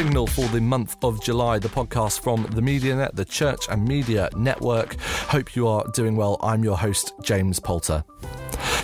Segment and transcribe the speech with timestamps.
[0.00, 4.30] Signal for the month of July, the podcast from the MediaNet, the Church and Media
[4.34, 4.98] Network.
[4.98, 6.38] Hope you are doing well.
[6.40, 8.02] I'm your host, James Poulter.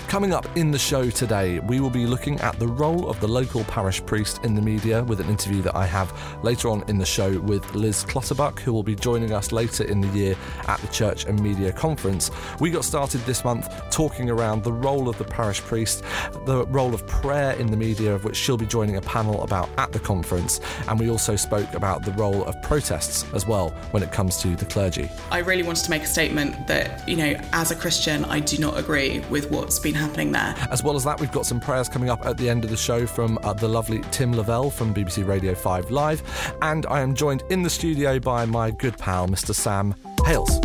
[0.09, 3.27] Coming up in the show today, we will be looking at the role of the
[3.27, 6.12] local parish priest in the media with an interview that I have
[6.44, 10.00] later on in the show with Liz Clutterbuck, who will be joining us later in
[10.00, 10.37] the year
[10.69, 12.31] at the Church and Media Conference.
[12.61, 16.05] We got started this month talking around the role of the parish priest,
[16.47, 19.69] the role of prayer in the media, of which she'll be joining a panel about
[19.77, 24.03] at the conference, and we also spoke about the role of protests as well when
[24.03, 25.11] it comes to the clergy.
[25.31, 28.59] I really wanted to make a statement that, you know, as a Christian, I do
[28.59, 30.55] not agree with what's been happening there.
[30.71, 32.77] As well as that, we've got some prayers coming up at the end of the
[32.77, 36.23] show from uh, the lovely Tim Lavelle from BBC Radio 5 Live.
[36.62, 39.55] And I am joined in the studio by my good pal, Mr.
[39.55, 40.61] Sam Hales.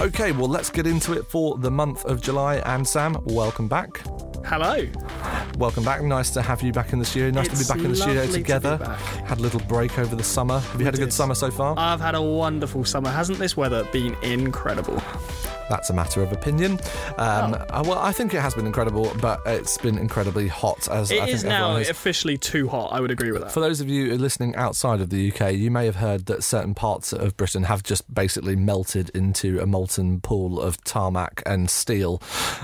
[0.00, 2.56] Okay, well, let's get into it for the month of July.
[2.66, 4.02] And Sam, welcome back.
[4.44, 4.84] Hello.
[5.58, 6.02] Welcome back.
[6.02, 7.30] Nice to have you back in the studio.
[7.30, 8.78] Nice It's to be back in the studio lovely to together.
[9.26, 10.58] Had a little break over the summer.
[10.60, 11.12] Have you had a good did.
[11.12, 11.74] summer so far?
[11.78, 13.10] I've had a wonderful summer.
[13.10, 15.00] Hasn't this weather been incredible?
[15.72, 16.72] That's a matter of opinion.
[17.16, 17.78] Um, Oh.
[17.78, 20.86] uh, well, I think it has been incredible, but it's been incredibly hot.
[20.90, 22.92] As It I think is now officially too hot.
[22.92, 23.52] I would agree with that.
[23.52, 26.74] For those of you listening outside of the UK, you may have heard that certain
[26.74, 32.20] parts of Britain have just basically melted into a molten pool of tarmac and steel,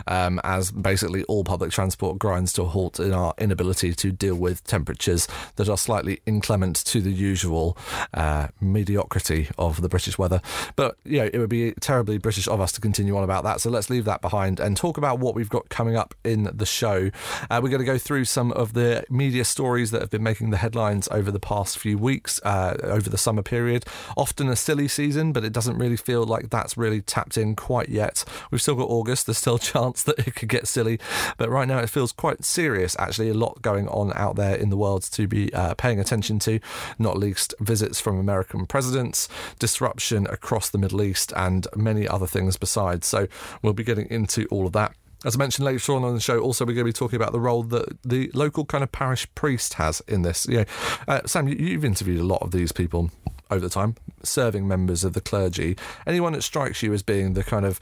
[0.07, 4.35] um, as basically all public transport grinds to a halt in our inability to deal
[4.35, 5.27] with temperatures
[5.57, 7.75] that are slightly inclement to the usual
[8.13, 10.43] uh, mediocrity of the British weather.
[10.77, 13.61] But you know, it would be terribly British of us to continue on about that.
[13.61, 16.67] So let's leave that behind and talk about what we've got coming up in the
[16.67, 17.11] show.
[17.51, 20.51] Uh, we're going to go through some of the media stories that have been making
[20.51, 23.85] the headlines over the past few weeks, uh, over the summer period.
[24.17, 27.89] Often a silly season, but it doesn't really feel like that's really tapped in quite
[27.89, 28.25] yet.
[28.51, 29.27] We've still got August.
[29.27, 30.99] There's still a chance that it could get silly,
[31.37, 32.97] but right now it feels quite serious.
[32.99, 36.39] Actually, a lot going on out there in the world to be uh, paying attention
[36.41, 36.61] to,
[36.99, 39.29] not least visits from American presidents,
[39.59, 42.78] disruption across the Middle East, and many other things besides.
[43.05, 43.27] So
[43.63, 44.95] we'll be getting into all of that.
[45.25, 47.33] As I mentioned later on on the show, also we're going to be talking about
[47.33, 50.47] the role that the local kind of parish priest has in this.
[50.47, 50.65] Know,
[51.09, 53.11] uh, Sam, you, you've interviewed a lot of these people
[53.51, 55.77] over the time, serving members of the clergy.
[56.07, 57.81] Anyone that strikes you as being the kind of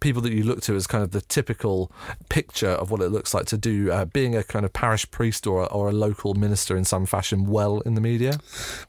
[0.00, 1.90] people that you look to as kind of the typical
[2.28, 5.46] picture of what it looks like to do uh, being a kind of parish priest
[5.46, 8.38] or, or a local minister in some fashion well in the media?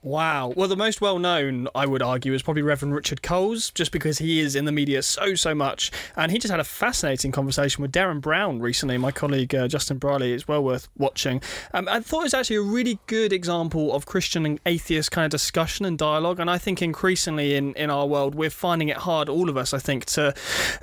[0.01, 0.53] Wow.
[0.55, 4.17] Well, the most well known, I would argue, is probably Reverend Richard Coles, just because
[4.17, 5.91] he is in the media so, so much.
[6.15, 8.97] And he just had a fascinating conversation with Derren Brown recently.
[8.97, 11.41] My colleague uh, Justin Brierley is well worth watching.
[11.73, 15.25] Um, I thought it was actually a really good example of Christian and atheist kind
[15.25, 16.39] of discussion and dialogue.
[16.39, 19.73] And I think increasingly in, in our world, we're finding it hard, all of us,
[19.73, 20.33] I think, to,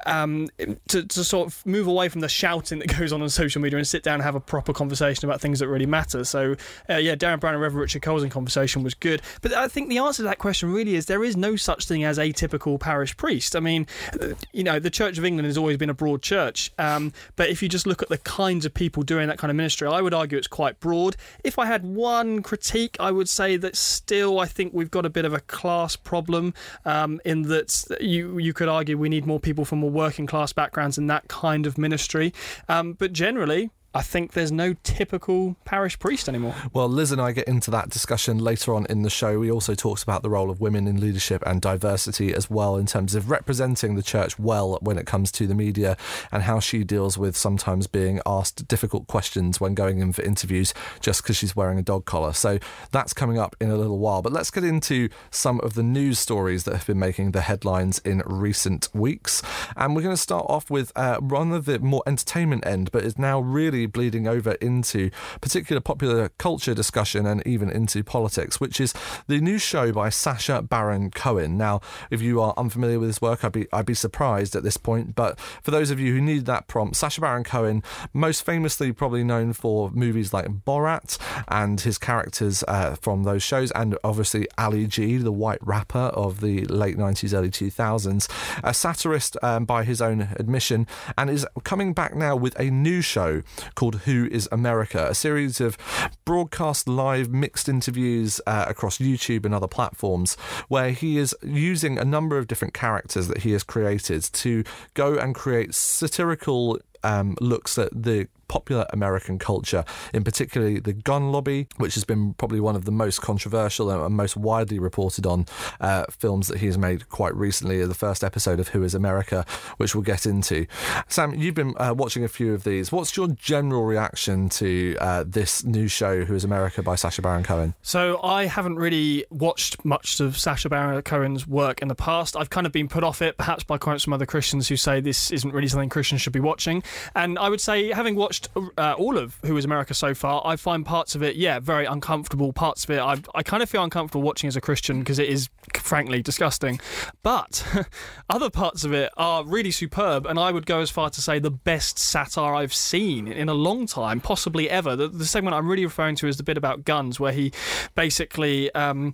[0.07, 0.49] um,
[0.89, 3.79] to, to sort of move away from the shouting that goes on on social media
[3.79, 6.25] and sit down and have a proper conversation about things that really matter.
[6.25, 6.57] So,
[6.91, 9.23] uh, yeah, Derren Brown and Reverend Richard Coles conversation was good.
[9.43, 12.05] But I think the answer to that question really is there is no such thing
[12.05, 13.57] as a typical parish priest.
[13.57, 13.87] I mean,
[14.21, 16.73] uh, you know, the Church of England has always been a broad church.
[16.79, 16.94] Um,
[17.37, 19.89] but if you just look at the kinds of people doing that kind of ministry,
[19.89, 21.17] I would argue it's quite broad.
[21.43, 25.11] If I had one critique, I would say that still I think we've got a
[25.11, 26.55] bit of a class problem
[26.85, 30.53] um, in that you you could argue we need more people from more working class
[30.53, 32.33] backgrounds in that kind of ministry.
[32.69, 36.55] Um, but generally, I think there's no typical parish priest anymore.
[36.73, 39.39] Well, Liz and I get into that discussion later on in the show.
[39.39, 42.87] We also talked about the role of women in leadership and diversity as well, in
[42.87, 45.97] terms of representing the church well when it comes to the media
[46.33, 50.75] and how she deals with sometimes being asked difficult questions when going in for interviews
[51.01, 52.33] just because she's wearing a dog collar.
[52.33, 52.59] So
[52.91, 54.23] that's coming up in a little while.
[54.23, 58.01] But let's get into some of the news stories that have been making the headlines
[58.01, 59.41] in recent weeks.
[59.77, 63.05] And we're going to start off with uh, one of the more entertainment end, but
[63.05, 65.11] is now really bleeding over into
[65.41, 68.95] particular popular culture discussion and even into politics, which is
[69.27, 71.57] the new show by Sacha Baron Cohen.
[71.57, 74.77] Now, if you are unfamiliar with his work, I'd be I'd be surprised at this
[74.77, 75.15] point.
[75.15, 77.83] But for those of you who need that prompt, Sacha Baron Cohen,
[78.13, 83.71] most famously probably known for movies like Borat and his characters uh, from those shows,
[83.73, 88.29] and obviously Ali G, the white rapper of the late 90s, early 2000s,
[88.63, 93.01] a satirist um, by his own admission, and is coming back now with a new
[93.01, 93.43] show
[93.75, 95.77] called Who is America, a series of
[96.25, 100.37] broadcast live mixed interviews uh, across YouTube and other platforms
[100.69, 105.17] where he is using a number of different characters that he has created to go
[105.17, 111.67] and create satirical um, looks at the popular American culture, in particularly the gun lobby,
[111.77, 115.47] which has been probably one of the most controversial and most widely reported on
[115.81, 117.85] uh, films that he's made quite recently.
[117.85, 119.45] The first episode of Who is America,
[119.77, 120.67] which we'll get into.
[121.09, 122.93] Sam, you've been uh, watching a few of these.
[122.93, 127.43] What's your general reaction to uh, this new show, Who is America, by Sacha Baron
[127.43, 127.75] Cohen?
[127.83, 132.37] So I haven't really watched much of Sacha Baron Cohen's work in the past.
[132.37, 135.01] I've kind of been put off it, perhaps by quite some other Christians who say
[135.01, 136.83] this isn't really something Christians should be watching.
[137.15, 138.49] And I would say, having watched
[138.79, 140.43] uh, all of Who Is America so far.
[140.45, 142.53] I find parts of it, yeah, very uncomfortable.
[142.53, 145.29] Parts of it, I, I kind of feel uncomfortable watching as a Christian because it
[145.29, 146.81] is, frankly, disgusting.
[147.23, 147.65] But
[148.31, 151.39] other parts of it are really superb, and I would go as far to say
[151.39, 154.97] the best satire I've seen in a long time, possibly ever.
[154.97, 157.53] The, the segment I'm really referring to is the bit about guns, where he
[157.95, 159.13] basically um,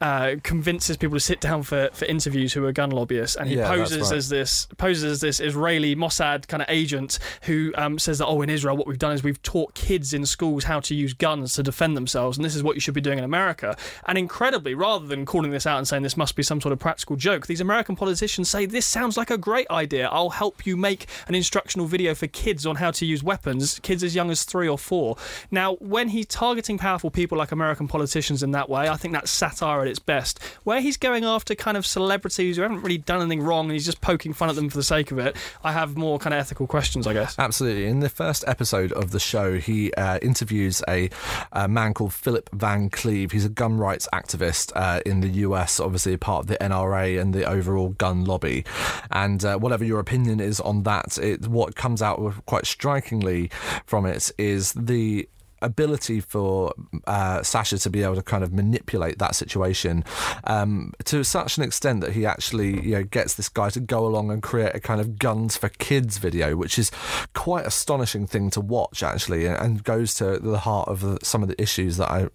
[0.00, 3.56] uh, convinces people to sit down for, for interviews who are gun lobbyists, and he
[3.56, 4.16] Yeah, poses right.
[4.16, 7.01] as this poses as this Israeli Mossad kind of agent
[7.42, 10.26] who um, says that oh in Israel what we've done is we've taught kids in
[10.26, 13.00] schools how to use guns to defend themselves and this is what you should be
[13.00, 13.76] doing in America.
[14.06, 16.78] And incredibly rather than calling this out and saying this must be some sort of
[16.78, 20.08] practical joke these American politicians say this sounds like a great idea.
[20.08, 24.02] I'll help you make an instructional video for kids on how to use weapons kids
[24.04, 25.16] as young as three or four.
[25.50, 29.30] Now when he's targeting powerful people like American politicians in that way I think that's
[29.30, 30.42] satire at its best.
[30.64, 33.86] Where he's going after kind of celebrities who haven't really done anything wrong and he's
[33.86, 36.40] just poking fun at them for the sake of it I have more kind of
[36.40, 37.86] ethical questions I guess Absolutely.
[37.86, 41.10] In the first episode of the show, he uh, interviews a,
[41.52, 43.32] a man called Philip Van Cleave.
[43.32, 47.20] He's a gun rights activist uh, in the US, obviously a part of the NRA
[47.20, 48.64] and the overall gun lobby.
[49.10, 53.50] And uh, whatever your opinion is on that, it, what comes out quite strikingly
[53.86, 55.28] from it is the
[55.62, 56.72] ability for
[57.06, 60.04] uh, Sacha to be able to kind of manipulate that situation
[60.44, 64.06] um, to such an extent that he actually you know gets this guy to go
[64.06, 66.90] along and create a kind of guns for kids video, which is
[67.34, 71.48] quite astonishing thing to watch actually, and, goes to the heart of the, some of
[71.48, 72.28] the issues that I,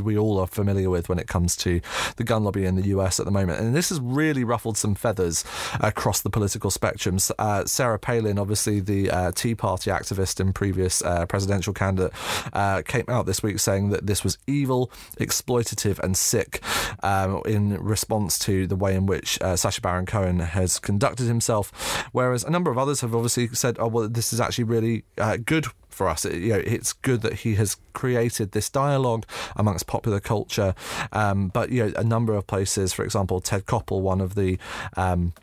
[0.00, 1.80] we all are familiar with when it comes to
[2.16, 3.60] the gun lobby in the US at the moment.
[3.60, 5.44] And this has really ruffled some feathers
[5.80, 7.18] across the political spectrum.
[7.38, 12.12] Uh, Sarah Palin, obviously the uh, Tea Party activist and previous uh, presidential candidate,
[12.56, 16.62] uh, came out this week saying that this was evil, exploitative, and sick
[17.02, 21.70] um, in response to the way in which uh, Sacha Baron Cohen has conducted himself.
[22.12, 25.36] Whereas a number of others have obviously said, oh, well, this is actually really uh,
[25.36, 26.24] good for us.
[26.24, 30.74] It, you know, it's good that he has created this dialogue amongst popular culture.
[31.12, 34.58] Um, but you know, a number of places, for example, Ted Koppel, one of the
[34.96, 35.34] um,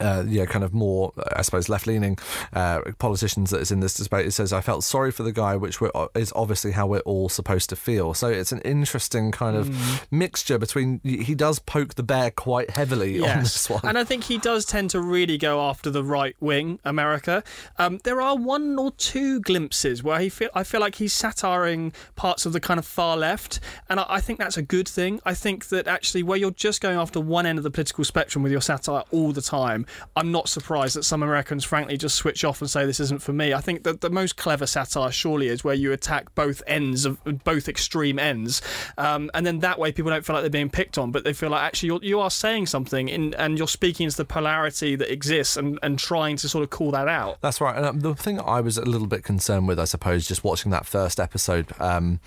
[0.00, 2.18] uh, yeah, kind of more, I suppose, left-leaning
[2.52, 4.26] uh, politicians that is in this debate.
[4.26, 7.28] It says, "I felt sorry for the guy," which we're, is obviously how we're all
[7.28, 8.14] supposed to feel.
[8.14, 11.00] So it's an interesting kind of mixture between.
[11.04, 13.80] He does poke the bear quite heavily on this one.
[13.84, 17.42] And I think he does tend to really go after the right wing, America.
[17.78, 21.92] Um, there are one or two glimpses where he feel I feel like he's satiring
[22.16, 25.20] parts of the kind of far left, and I, I think that's a good thing.
[25.24, 28.42] I think that actually, where you're just going after one end of the political spectrum
[28.42, 32.44] with your satire all the time, I'm not surprised that some Americans, frankly, just switch
[32.44, 33.52] off and say this isn't for me.
[33.52, 37.18] I think that the most clever satire surely is where you attack both ends of
[37.44, 38.62] both extreme ends,
[38.96, 41.32] um, and then that way people don't feel like they're being picked on, but they
[41.32, 44.96] feel like actually you're, you are saying something in, and you're speaking into the polarity
[44.96, 47.40] that exists and, and trying to sort of call that out.
[47.40, 47.76] That's right.
[47.76, 50.70] And um, the thing I was a little bit concerned with, I suppose, just watching
[50.72, 52.20] that first episode, um,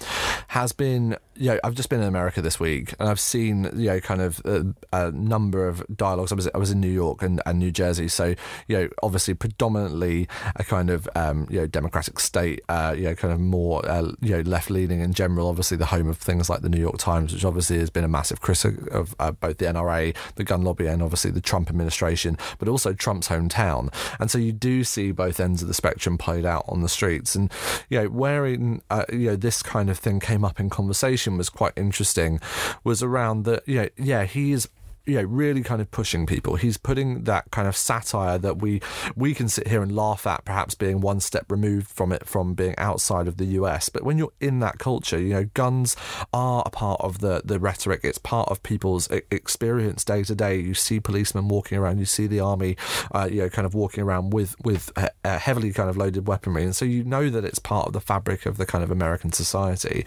[0.50, 3.88] has been you know, I've just been in America this week, and I've seen you
[3.88, 6.32] know kind of a, a number of dialogues.
[6.32, 8.36] I was I was in New York and, and New Jersey, so
[8.68, 13.16] you know obviously predominantly a kind of um, you know democratic state, uh, you know
[13.16, 15.48] kind of more uh, you know left leaning in general.
[15.48, 18.10] Obviously the home of things like the New York Times, which obviously has been a
[18.10, 22.38] massive critic of uh, both the NRA, the gun lobby, and obviously the Trump administration,
[22.60, 23.94] but also Trump's hometown.
[24.20, 27.36] And so you do see both ends of the spectrum played out on the streets,
[27.36, 27.52] and
[27.90, 31.50] you know wherein uh, you know this kind of thing came up in conversation was
[31.50, 32.40] quite interesting
[32.84, 34.68] was around that you know yeah he is
[35.06, 36.56] you know really kind of pushing people.
[36.56, 38.82] He's putting that kind of satire that we
[39.16, 42.54] we can sit here and laugh at perhaps being one step removed from it from
[42.54, 45.96] being outside of the US but when you're in that culture you know guns
[46.34, 48.02] are a part of the the rhetoric.
[48.04, 50.58] It's part of people's experience day to day.
[50.60, 52.00] You see policemen walking around.
[52.00, 52.78] You see the army
[53.12, 54.92] uh, you know kind of walking around with with
[55.26, 56.64] heavily kind of loaded weaponry.
[56.64, 59.32] And so you know that it's part of the fabric of the kind of American
[59.32, 60.06] society.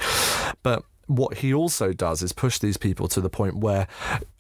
[0.62, 3.86] But what he also does is push these people to the point where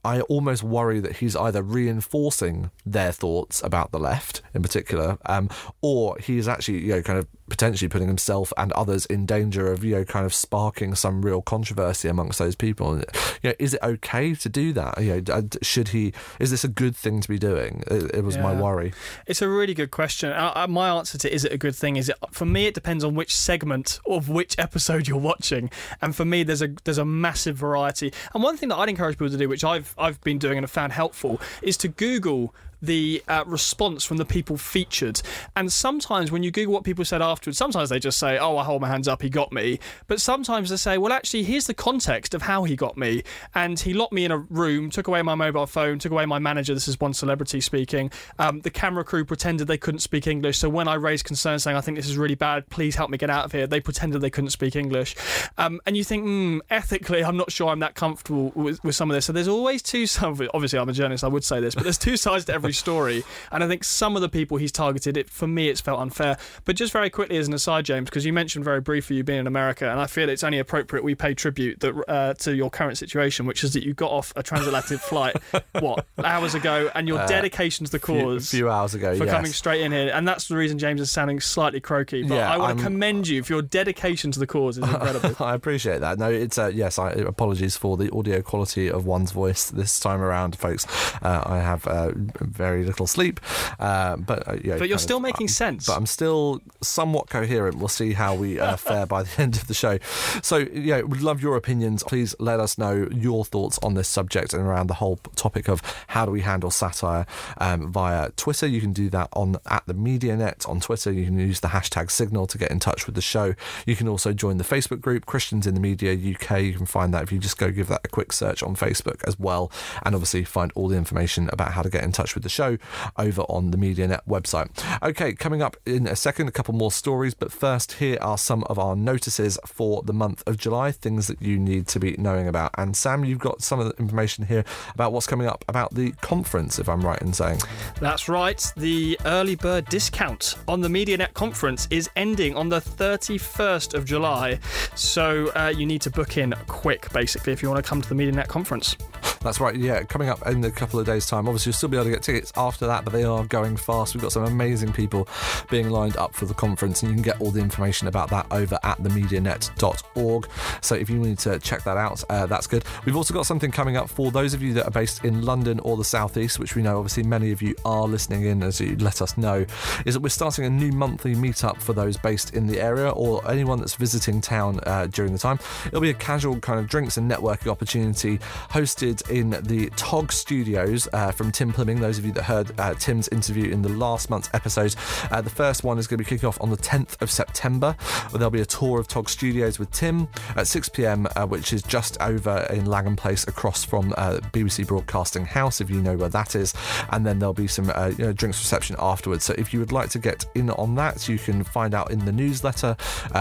[0.04, 5.48] I almost worry that he's either reinforcing their thoughts about the left in particular, um,
[5.80, 9.84] or he's actually, you know, kind of potentially putting himself and others in danger of,
[9.84, 12.98] you know, kind of sparking some real controversy amongst those people.
[13.42, 15.02] You know, is it okay to do that?
[15.02, 16.12] You know, should he?
[16.38, 17.82] Is this a good thing to be doing?
[17.86, 18.42] It, it was yeah.
[18.42, 18.92] my worry.
[19.26, 20.30] It's a really good question.
[20.32, 23.04] Uh, my answer to is it a good thing is it for me it depends
[23.04, 25.70] on which segment of which episode you're watching,
[26.00, 28.12] and for me there's a there's a massive variety.
[28.34, 30.64] And one thing that I'd encourage people to do, which I've I've been doing and
[30.64, 32.54] have found helpful, is to Google
[32.86, 35.20] the uh, response from the people featured.
[35.56, 38.64] And sometimes when you Google what people said afterwards, sometimes they just say, "Oh, I
[38.64, 41.74] hold my hands up, he got me." But sometimes they say, "Well, actually, here's the
[41.74, 43.22] context of how he got me."
[43.54, 46.38] And he locked me in a room, took away my mobile phone, took away my
[46.38, 46.74] manager.
[46.74, 48.10] This is one celebrity speaking.
[48.38, 50.58] Um, the camera crew pretended they couldn't speak English.
[50.58, 53.18] So when I raised concerns saying, "I think this is really bad, please help me
[53.18, 55.16] get out of here," they pretended they couldn't speak English.
[55.58, 59.10] Um, and you think, mm, ethically, I'm not sure I'm that comfortable with, with some
[59.10, 59.26] of this.
[59.26, 60.06] So there's always two.
[60.06, 60.40] sides.
[60.52, 61.24] Obviously, I'm a journalist.
[61.24, 63.24] I would say this, but there's two sides to every story.
[63.50, 66.36] And I think some of the people he's targeted, it for me, it's felt unfair.
[66.64, 69.40] But just very quickly as an aside, James, because you mentioned very briefly you being
[69.40, 72.70] in America, and I feel it's only appropriate we pay tribute that, uh, to your
[72.70, 75.36] current situation, which is that you got off a transatlantic flight,
[75.80, 78.52] what, hours ago, and your uh, dedication to the cause.
[78.52, 79.34] A few, hours ago, For yes.
[79.34, 80.10] coming straight in here.
[80.12, 82.22] And that's the reason James is sounding slightly croaky.
[82.22, 84.78] But yeah, I want to commend you for your dedication to the cause.
[84.78, 85.34] is incredible.
[85.44, 86.18] I appreciate that.
[86.18, 90.20] No, it's, uh, yes, I, apologies for the audio quality of one's voice this time
[90.20, 90.86] around, folks.
[91.22, 92.12] Uh, I have uh,
[92.54, 93.40] very little sleep.
[93.78, 95.86] Uh, but uh, yeah, but you're still of, making sense.
[95.86, 97.78] But I'm still somewhat coherent.
[97.78, 99.98] We'll see how we uh, fare by the end of the show.
[100.42, 102.02] So yeah, we'd love your opinions.
[102.02, 105.82] Please let us know your thoughts on this subject and around the whole topic of
[106.08, 107.26] how do we handle satire
[107.58, 108.66] um, via Twitter.
[108.66, 111.12] You can do that on at the MediaNet on Twitter.
[111.12, 113.54] You can use the hashtag Signal to get in touch with the show.
[113.86, 116.62] You can also join the Facebook group Christians in the Media UK.
[116.62, 119.22] You can find that if you just go give that a quick search on Facebook
[119.24, 119.70] as well,
[120.04, 122.78] and obviously find all the information about how to get in touch with the show
[123.18, 124.70] over on the MediaNet website.
[125.02, 128.62] Okay, coming up in a second, a couple more stories, but first, here are some
[128.64, 132.46] of our notices for the month of July, things that you need to be knowing
[132.46, 132.70] about.
[132.78, 136.12] And Sam, you've got some of the information here about what's coming up about the
[136.20, 137.60] conference, if I'm right in saying.
[138.00, 138.64] That's right.
[138.76, 144.58] The early bird discount on the MediaNet conference is ending on the 31st of July.
[144.94, 148.08] So uh, you need to book in quick, basically, if you want to come to
[148.08, 148.96] the MediaNet conference.
[149.40, 151.46] That's right, yeah, coming up in a couple of days' time.
[151.48, 154.14] Obviously, you'll still be able to get tickets after that, but they are going fast.
[154.14, 155.28] We've got some amazing people
[155.70, 158.46] being lined up for the conference, and you can get all the information about that
[158.50, 160.48] over at themedianet.org.
[160.80, 162.84] So if you need to check that out, uh, that's good.
[163.04, 165.78] We've also got something coming up for those of you that are based in London
[165.80, 168.96] or the Southeast, which we know obviously many of you are listening in as you
[168.96, 169.66] let us know,
[170.06, 173.46] is that we're starting a new monthly meetup for those based in the area or
[173.50, 175.58] anyone that's visiting town uh, during the time.
[175.86, 178.38] It'll be a casual kind of drinks and networking opportunity
[178.70, 182.00] hosted in the Tog Studios uh, from Tim Plimming.
[182.00, 184.94] Those of you that heard uh, Tim's interview in the last month's episode,
[185.30, 187.96] uh, the first one is going to be kicking off on the 10th of September,
[188.32, 191.82] there'll be a tour of Tog Studios with Tim at 6 pm, uh, which is
[191.82, 196.28] just over in Langham Place across from uh, BBC Broadcasting House, if you know where
[196.28, 196.74] that is.
[197.10, 199.44] And then there'll be some uh, you know, drinks reception afterwards.
[199.44, 202.24] So if you would like to get in on that, you can find out in
[202.24, 202.96] the newsletter,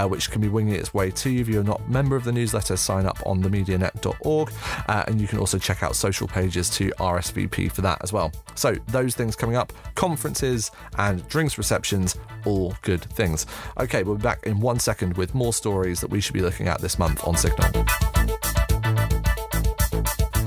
[0.07, 1.41] which can be winging its way to you.
[1.41, 4.51] If you're not a member of the newsletter, sign up on themedianet.org,
[4.87, 8.31] and you can also check out social pages to RSVP for that as well.
[8.55, 13.45] So, those things coming up conferences and drinks receptions, all good things.
[13.79, 16.67] Okay, we'll be back in one second with more stories that we should be looking
[16.67, 17.85] at this month on Signal.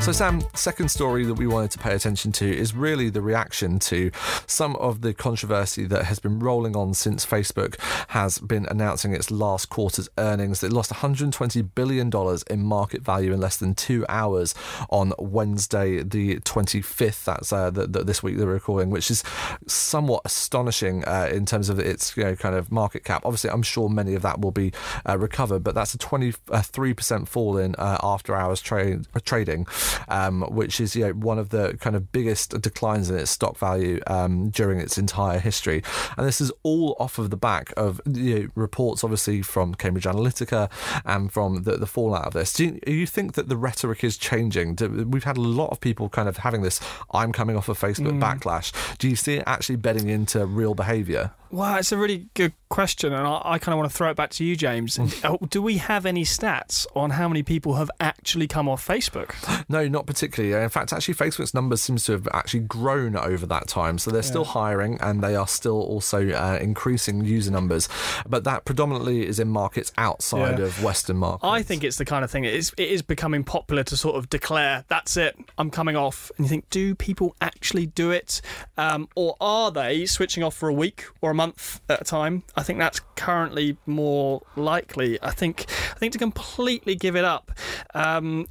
[0.06, 3.80] So, Sam, second story that we wanted to pay attention to is really the reaction
[3.80, 4.12] to
[4.46, 7.74] some of the controversy that has been rolling on since Facebook
[8.10, 10.62] has been announcing its last quarter's earnings.
[10.62, 12.12] It lost $120 billion
[12.48, 14.54] in market value in less than two hours
[14.90, 17.24] on Wednesday, the 25th.
[17.24, 19.24] That's uh, the, the, this week they're recording, which is
[19.66, 23.22] somewhat astonishing uh, in terms of its you know, kind of market cap.
[23.24, 24.72] Obviously, I'm sure many of that will be
[25.04, 29.66] uh, recovered, but that's a 23% fall in uh, after hours tra- trading
[30.08, 33.56] um, which is you know, one of the kind of biggest declines in its stock
[33.56, 35.82] value um, during its entire history.
[36.16, 40.04] And this is all off of the back of you know, reports, obviously, from Cambridge
[40.04, 40.70] Analytica
[41.04, 42.52] and from the, the fallout of this.
[42.52, 44.74] Do you, you, think that the rhetoric is changing?
[44.74, 46.80] Do, we've had a lot of people kind of having this
[47.12, 48.20] I'm coming off of Facebook mm.
[48.20, 48.72] backlash.
[48.98, 51.32] Do you see it actually bedding into real behaviour?
[51.50, 54.16] Well, it's a really good question, and I, I kind of want to throw it
[54.16, 54.98] back to you, James.
[54.98, 59.34] Uh, do we have any stats on how many people have actually come off Facebook?
[59.68, 60.54] No, not particularly.
[60.62, 64.18] In fact, actually, Facebook's numbers seems to have actually grown over that time, so they're
[64.18, 64.28] yeah.
[64.28, 67.88] still hiring and they are still also uh, increasing user numbers.
[68.28, 70.66] But that predominantly is in markets outside yeah.
[70.66, 71.44] of Western markets.
[71.44, 72.72] I think it's the kind of thing it is.
[72.76, 76.48] It is becoming popular to sort of declare, "That's it, I'm coming off," and you
[76.48, 78.40] think, do people actually do it,
[78.78, 82.42] um, or are they switching off for a week or a month at a time.
[82.56, 85.18] I think that's currently more likely.
[85.22, 87.52] I think I think to completely give it up.
[87.94, 88.46] Um,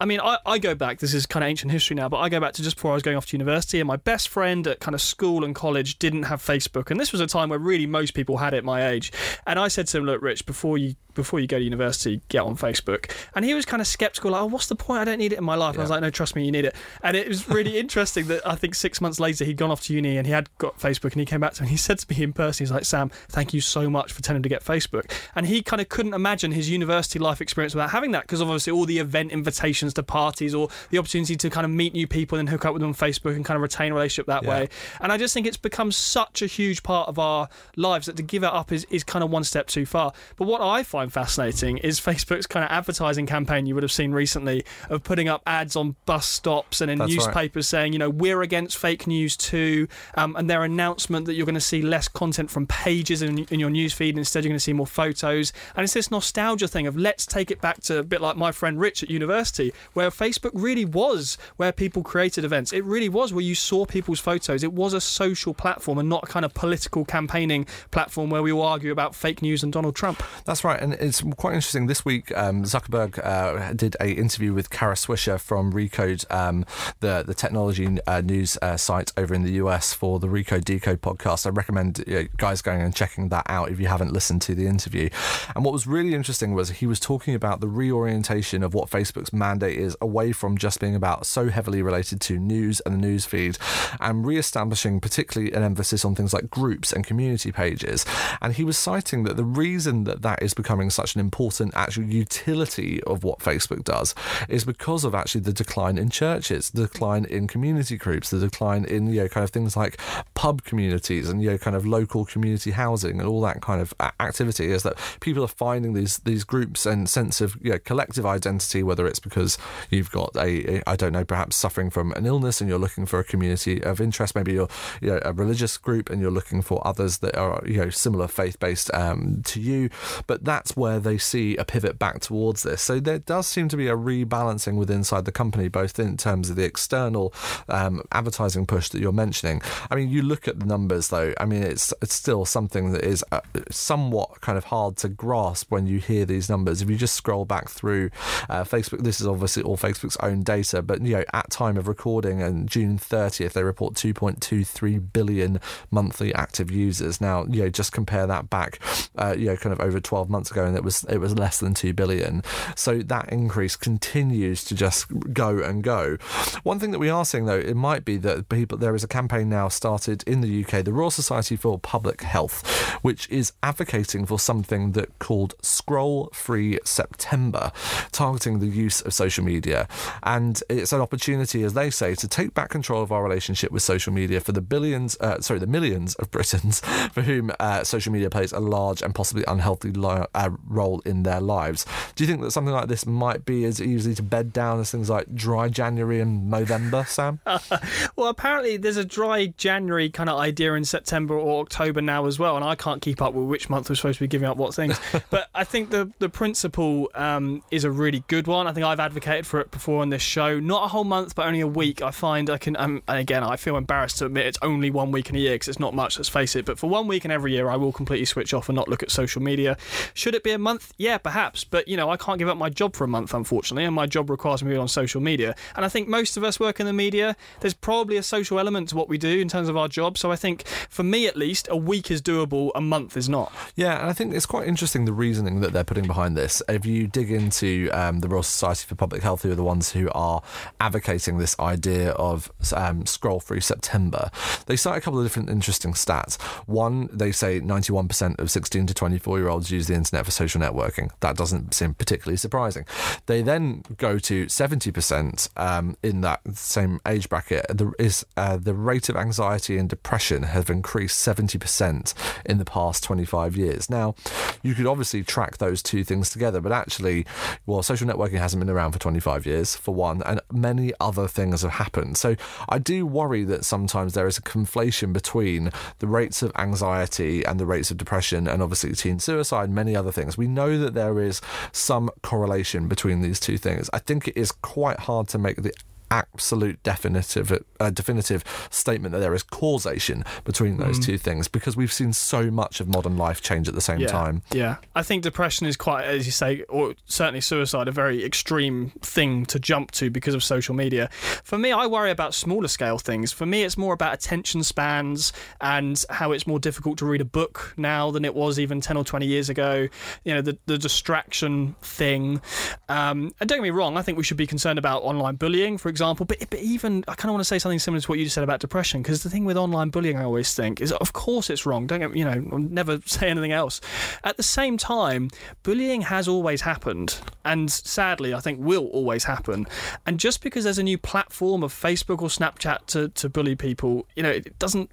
[0.00, 2.28] I mean, I, I go back, this is kind of ancient history now, but I
[2.28, 4.66] go back to just before I was going off to university, and my best friend
[4.66, 6.90] at kind of school and college didn't have Facebook.
[6.90, 9.12] And this was a time where really most people had it my age.
[9.46, 12.40] And I said to him, Look, Rich, before you before you go to university, get
[12.40, 13.10] on Facebook.
[13.34, 15.00] And he was kind of skeptical, like, oh, what's the point?
[15.00, 15.74] I don't need it in my life.
[15.74, 15.80] Yeah.
[15.80, 16.74] I was like, no, trust me, you need it.
[17.02, 19.94] And it was really interesting that I think six months later he'd gone off to
[19.94, 21.98] uni and he had got Facebook and he came back to me and he said
[22.00, 24.48] to me in person, he's like, Sam, thank you so much for telling him to
[24.48, 25.10] get Facebook.
[25.34, 28.72] And he kind of couldn't imagine his university life experience without having that because obviously
[28.72, 32.38] all the event invitations to parties or the opportunity to kind of meet new people
[32.38, 34.48] and hook up with them on Facebook and kind of retain a relationship that yeah.
[34.48, 34.68] way.
[35.00, 38.22] And I just think it's become such a huge part of our lives that to
[38.22, 40.12] give it up is, is kind of one step too far.
[40.36, 44.12] But what I find fascinating is Facebook's kind of advertising campaign you would have seen
[44.12, 47.78] recently of putting up ads on bus stops and in That's newspapers right.
[47.78, 51.54] saying, you know, we're against fake news too, um, and their announcement that you're going
[51.54, 54.72] to see less content from pages in, in your newsfeed, instead you're going to see
[54.72, 55.52] more photos.
[55.76, 58.52] And it's this nostalgia thing of let's take it back to a bit like my
[58.52, 62.72] friend Rich at university, where Facebook really was where people created events.
[62.72, 64.62] It really was where you saw people's photos.
[64.62, 68.52] It was a social platform and not a kind of political campaigning platform where we
[68.52, 70.22] all argue about fake news and Donald Trump.
[70.44, 71.86] That's right, and it's quite interesting.
[71.86, 76.64] This week, um, Zuckerberg uh, did a interview with Kara Swisher from Recode, um,
[77.00, 81.00] the the technology uh, news uh, site over in the US for the Recode Decode
[81.00, 81.46] podcast.
[81.46, 82.04] I recommend
[82.36, 85.08] guys going and checking that out if you haven't listened to the interview.
[85.54, 89.32] And what was really interesting was he was talking about the reorientation of what Facebook's
[89.32, 93.24] mandate is away from just being about so heavily related to news and the news
[93.24, 93.58] feed,
[94.00, 98.04] and re-establishing particularly an emphasis on things like groups and community pages.
[98.40, 102.04] And he was citing that the reason that that is becoming such an important actual
[102.04, 104.14] utility of what Facebook does
[104.48, 108.84] is because of actually the decline in churches, the decline in community groups, the decline
[108.84, 109.98] in you know kind of things like
[110.34, 113.94] pub communities and you know kind of local community housing and all that kind of
[114.20, 114.66] activity.
[114.66, 118.82] Is that people are finding these these groups and sense of you know, collective identity,
[118.82, 119.53] whether it's because
[119.90, 123.06] you've got a, a I don't know perhaps suffering from an illness and you're looking
[123.06, 124.68] for a community of interest, maybe you're
[125.00, 128.28] you know, a religious group and you're looking for others that are you know similar
[128.28, 129.90] faith based um, to you,
[130.26, 132.82] but that's where they see a pivot back towards this.
[132.82, 136.48] So there does seem to be a rebalancing within inside the company, both in terms
[136.48, 137.34] of the external
[137.68, 139.60] um, advertising push that you're mentioning.
[139.90, 141.34] I mean, you look at the numbers though.
[141.38, 143.40] I mean, it's it's still something that is uh,
[143.70, 146.80] somewhat kind of hard to grasp when you hear these numbers.
[146.80, 148.10] If you just scroll back through
[148.48, 151.88] uh, Facebook, this is obviously all Facebook's own data, but you know, at time of
[151.88, 157.20] recording and June 30th, they report 2.23 billion monthly active users.
[157.20, 158.80] Now, you know, just compare that back,
[159.16, 161.58] uh, you know, kind of over 12 months ago, and it was it was less
[161.60, 162.42] than 2 billion.
[162.76, 166.16] So that increase continues to just go and go.
[166.62, 169.08] One thing that we are seeing though, it might be that people there is a
[169.08, 172.66] campaign now started in the UK, the Royal Society for Public Health,
[173.02, 177.72] which is advocating for something that called Scroll Free September,
[178.12, 179.88] targeting the use of social media.
[180.22, 183.82] And it's an opportunity, as they say, to take back control of our relationship with
[183.82, 186.80] social media for the billions, uh, sorry, the millions of Britons
[187.12, 191.22] for whom uh, social media plays a large and possibly unhealthy lo- uh, role in
[191.22, 191.86] their lives.
[192.14, 194.90] Do you think that something like this might be as easy to bed down as
[194.90, 197.40] things like dry January and November, Sam?
[198.16, 202.38] well, apparently there's a dry January kind of idea in September or October now as
[202.38, 204.56] well, and I can't keep up with which month we're supposed to be giving up
[204.56, 204.98] what things.
[205.30, 208.66] but I think the the principle um, is a really good one.
[208.66, 210.60] I think I've advocated advocated for it before on this show.
[210.60, 212.02] Not a whole month, but only a week.
[212.02, 215.12] I find I can, um, and again, I feel embarrassed to admit it's only one
[215.12, 216.64] week in a year because it's not much, let's face it.
[216.64, 219.02] But for one week in every year, I will completely switch off and not look
[219.02, 219.76] at social media.
[220.12, 220.92] Should it be a month?
[220.98, 221.64] Yeah, perhaps.
[221.64, 224.06] But, you know, I can't give up my job for a month, unfortunately, and my
[224.06, 225.54] job requires me to be on social media.
[225.74, 227.36] And I think most of us work in the media.
[227.60, 230.18] There's probably a social element to what we do in terms of our job.
[230.18, 233.52] So I think, for me at least, a week is doable, a month is not.
[233.74, 236.62] Yeah, and I think it's quite interesting the reasoning that they're putting behind this.
[236.68, 239.92] If you dig into um, the Royal Society for Public Health, who are the ones
[239.92, 240.42] who are
[240.80, 244.30] advocating this idea of um, scroll free September,
[244.66, 246.40] they cite a couple of different interesting stats.
[246.66, 250.60] One, they say 91% of 16 to 24 year olds use the internet for social
[250.60, 251.10] networking.
[251.20, 252.84] That doesn't seem particularly surprising.
[253.26, 257.66] They then go to 70% um, in that same age bracket.
[257.68, 263.04] The, is uh, the rate of anxiety and depression have increased 70% in the past
[263.04, 263.90] 25 years.
[263.90, 264.14] Now,
[264.62, 267.26] you could obviously track those two things together, but actually,
[267.66, 271.62] well, social networking hasn't been around for 25 years, for one, and many other things
[271.62, 272.16] have happened.
[272.16, 272.36] So
[272.68, 277.60] I do worry that sometimes there is a conflation between the rates of anxiety and
[277.60, 280.38] the rates of depression, and obviously teen suicide, many other things.
[280.38, 283.90] We know that there is some correlation between these two things.
[283.92, 285.72] I think it is quite hard to make the
[286.10, 291.04] absolute definitive uh, definitive statement that there is causation between those mm.
[291.04, 294.06] two things because we've seen so much of modern life change at the same yeah,
[294.08, 294.42] time.
[294.52, 298.90] Yeah, I think depression is quite, as you say, or certainly suicide, a very extreme
[299.00, 301.08] thing to jump to because of social media.
[301.42, 303.32] For me, I worry about smaller scale things.
[303.32, 307.24] For me, it's more about attention spans and how it's more difficult to read a
[307.26, 309.88] book now than it was even 10 or 20 years ago.
[310.24, 312.40] You know, the, the distraction thing.
[312.88, 315.78] Um, and don't get me wrong, I think we should be concerned about online bullying,
[315.78, 316.26] for example.
[316.26, 318.34] But, but even I kind of want to say something similar to what you just
[318.34, 321.50] said about depression, because the thing with online bullying, I always think is, of course,
[321.50, 321.86] it's wrong.
[321.86, 323.80] Don't get you know, I'll never say anything else.
[324.24, 325.30] At the same time,
[325.62, 329.66] bullying has always happened, and sadly, I think will always happen.
[330.06, 334.06] And just because there's a new platform of Facebook or Snapchat to, to bully people,
[334.16, 334.90] you know, it doesn't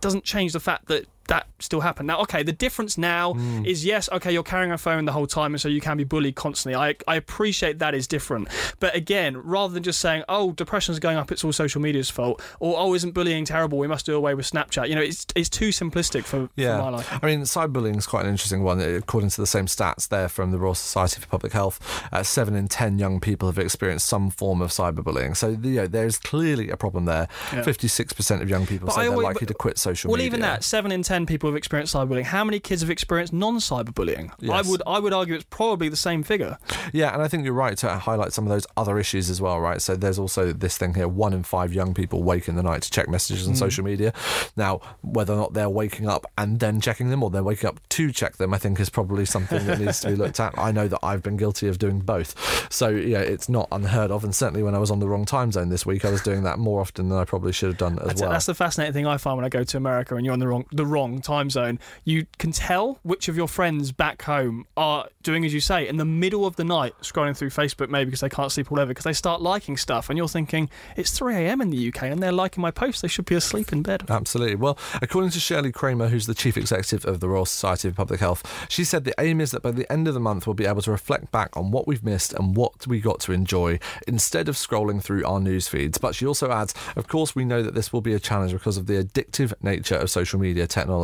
[0.00, 2.06] doesn't change the fact that that still happen.
[2.06, 3.66] Now, okay, the difference now mm.
[3.66, 6.04] is yes, okay, you're carrying a phone the whole time, and so you can be
[6.04, 6.76] bullied constantly.
[6.76, 8.48] I, I appreciate that is different.
[8.80, 12.42] But again, rather than just saying, oh, depression's going up, it's all social media's fault,
[12.60, 15.48] or oh, isn't bullying terrible, we must do away with Snapchat, you know, it's, it's
[15.48, 16.76] too simplistic for, yeah.
[16.76, 17.18] for my life.
[17.22, 18.80] I mean, cyberbullying is quite an interesting one.
[18.80, 21.80] According to the same stats there from the Royal Society for Public Health,
[22.12, 25.36] uh, seven in ten young people have experienced some form of cyberbullying.
[25.36, 27.28] So, you know, there's clearly a problem there.
[27.52, 27.62] Yeah.
[27.62, 30.30] 56% of young people but say I they're likely to quit social well, media.
[30.30, 32.22] Well, even that, seven in ten people have experienced cyberbullying.
[32.22, 34.30] How many kids have experienced non-cyberbullying?
[34.38, 34.50] Yes.
[34.52, 36.58] I would I would argue it's probably the same figure.
[36.92, 39.58] Yeah, and I think you're right to highlight some of those other issues as well,
[39.60, 39.82] right?
[39.82, 42.82] So there's also this thing here: one in five young people wake in the night
[42.82, 43.58] to check messages on mm.
[43.58, 44.12] social media.
[44.56, 47.80] Now, whether or not they're waking up and then checking them, or they're waking up
[47.88, 50.56] to check them, I think is probably something that needs to be looked at.
[50.56, 54.22] I know that I've been guilty of doing both, so yeah, it's not unheard of.
[54.22, 56.44] And certainly when I was on the wrong time zone this week, I was doing
[56.44, 58.30] that more often than I probably should have done as that's well.
[58.30, 60.46] That's the fascinating thing I find when I go to America and you're on the
[60.46, 61.78] wrong the wrong time zone.
[62.04, 65.96] You can tell which of your friends back home are doing as you say in
[65.96, 68.88] the middle of the night, scrolling through Facebook maybe because they can't sleep or whatever,
[68.88, 71.60] because they start liking stuff, and you're thinking it's 3 a.m.
[71.60, 73.02] in the UK and they're liking my post.
[73.02, 74.04] They should be asleep in bed.
[74.08, 74.56] Absolutely.
[74.56, 78.20] Well, according to Shirley Cramer, who's the chief executive of the Royal Society of Public
[78.20, 80.66] Health, she said the aim is that by the end of the month we'll be
[80.66, 84.48] able to reflect back on what we've missed and what we got to enjoy instead
[84.48, 85.98] of scrolling through our news feeds.
[85.98, 88.76] But she also adds, of course, we know that this will be a challenge because
[88.76, 90.97] of the addictive nature of social media technology,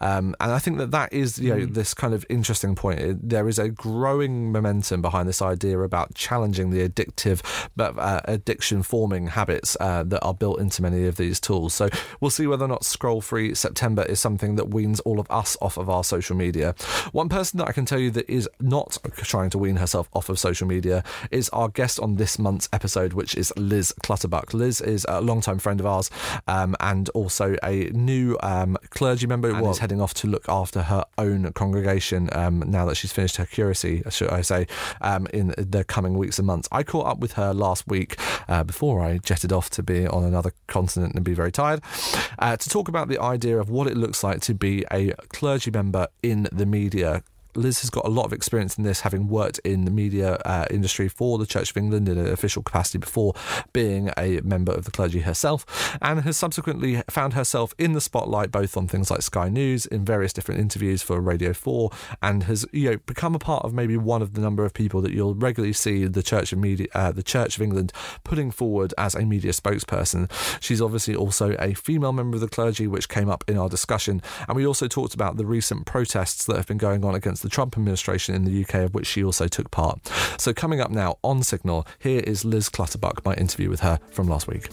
[0.00, 1.74] um, and I think that that is you know mm.
[1.74, 3.28] this kind of interesting point.
[3.28, 7.42] There is a growing momentum behind this idea about challenging the addictive
[7.76, 11.74] but uh, addiction forming habits uh, that are built into many of these tools.
[11.74, 11.88] So
[12.20, 15.56] we'll see whether or not scroll free September is something that weans all of us
[15.60, 16.74] off of our social media.
[17.12, 20.28] One person that I can tell you that is not trying to wean herself off
[20.28, 24.54] of social media is our guest on this month's episode, which is Liz Clutterbuck.
[24.54, 26.10] Liz is a long-time friend of ours
[26.46, 30.82] um, and also a new um, clergy member and is heading off to look after
[30.82, 34.66] her own congregation um, now that she's finished her curacy, should I say,
[35.00, 36.68] um, in the coming weeks and months.
[36.72, 38.16] I caught up with her last week
[38.48, 41.82] uh, before I jetted off to be on another continent and be very tired
[42.38, 45.70] uh, to talk about the idea of what it looks like to be a clergy
[45.70, 47.22] member in the media
[47.60, 50.66] Liz has got a lot of experience in this, having worked in the media uh,
[50.70, 53.34] industry for the Church of England in an official capacity before
[53.72, 58.50] being a member of the clergy herself, and has subsequently found herself in the spotlight
[58.50, 61.90] both on things like Sky News, in various different interviews for Radio 4,
[62.22, 65.02] and has you know become a part of maybe one of the number of people
[65.02, 67.92] that you'll regularly see the Church of Media, uh, the Church of England
[68.24, 70.30] putting forward as a media spokesperson.
[70.62, 74.22] She's obviously also a female member of the clergy, which came up in our discussion,
[74.48, 77.49] and we also talked about the recent protests that have been going on against the
[77.50, 80.06] Trump administration in the UK, of which she also took part.
[80.38, 84.28] So, coming up now on Signal, here is Liz Clutterbuck, my interview with her from
[84.28, 84.68] last week.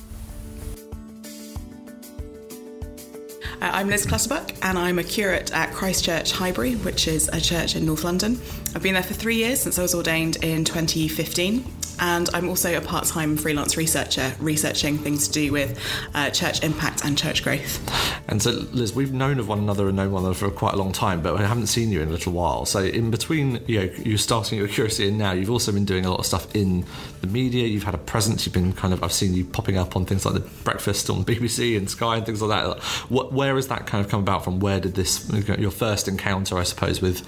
[3.60, 7.86] I'm Liz Clutterbuck, and I'm a curate at Christchurch Highbury, which is a church in
[7.86, 8.40] North London.
[8.76, 11.66] I've been there for three years since I was ordained in 2015
[12.00, 15.80] and I'm also a part time freelance researcher researching things to do with
[16.14, 17.82] uh, church impact and church growth.
[18.28, 20.78] And so, Liz, we've known of one another and known one another for quite a
[20.78, 22.66] long time, but I haven't seen you in a little while.
[22.66, 26.06] So, in between, you know, you're starting your curiosity and now, you've also been doing
[26.06, 26.86] a lot of stuff in
[27.22, 27.68] the media.
[27.68, 28.46] You've had a presence.
[28.46, 31.24] You've been kind of, I've seen you popping up on things like the breakfast on
[31.24, 32.84] BBC and Sky and things like that.
[33.10, 34.60] What, where has that kind of come about from?
[34.60, 37.28] Where did this, your first encounter, I suppose, with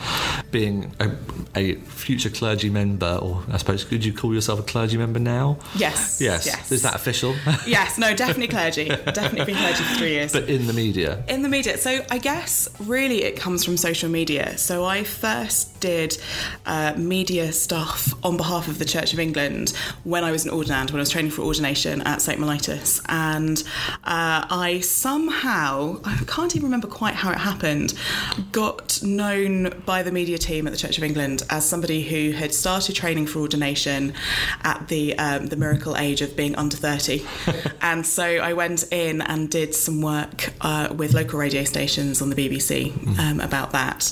[0.52, 1.12] being a,
[1.56, 5.60] a future clergy member, or I suppose, could you call yourself a clergy member now?
[5.76, 6.20] Yes.
[6.22, 6.46] Yes.
[6.46, 6.72] yes.
[6.72, 7.36] Is that official?
[7.68, 7.98] yes.
[7.98, 8.88] No, definitely clergy.
[9.14, 10.34] definitely been clergy for three years.
[10.34, 11.24] But in the media?
[11.28, 11.78] In the media.
[11.78, 14.58] So I guess really it comes from social media.
[14.58, 16.18] So I first did
[16.66, 19.70] uh, media stuff on behalf of the Church of England
[20.04, 22.40] when I was an ordinand, when I was training for ordination at St.
[22.40, 23.02] Mellitus.
[23.08, 23.64] And
[24.04, 27.94] uh, I somehow, I can't even remember quite how it happened,
[28.52, 32.54] got known by the media team at the Church of England as somebody who had
[32.54, 34.14] started training for ordination
[34.64, 37.26] at the um, the miracle age of being under 30.
[37.82, 42.30] and so I went in and did some work uh, with local radio stations on
[42.30, 44.12] the BBC um, about that.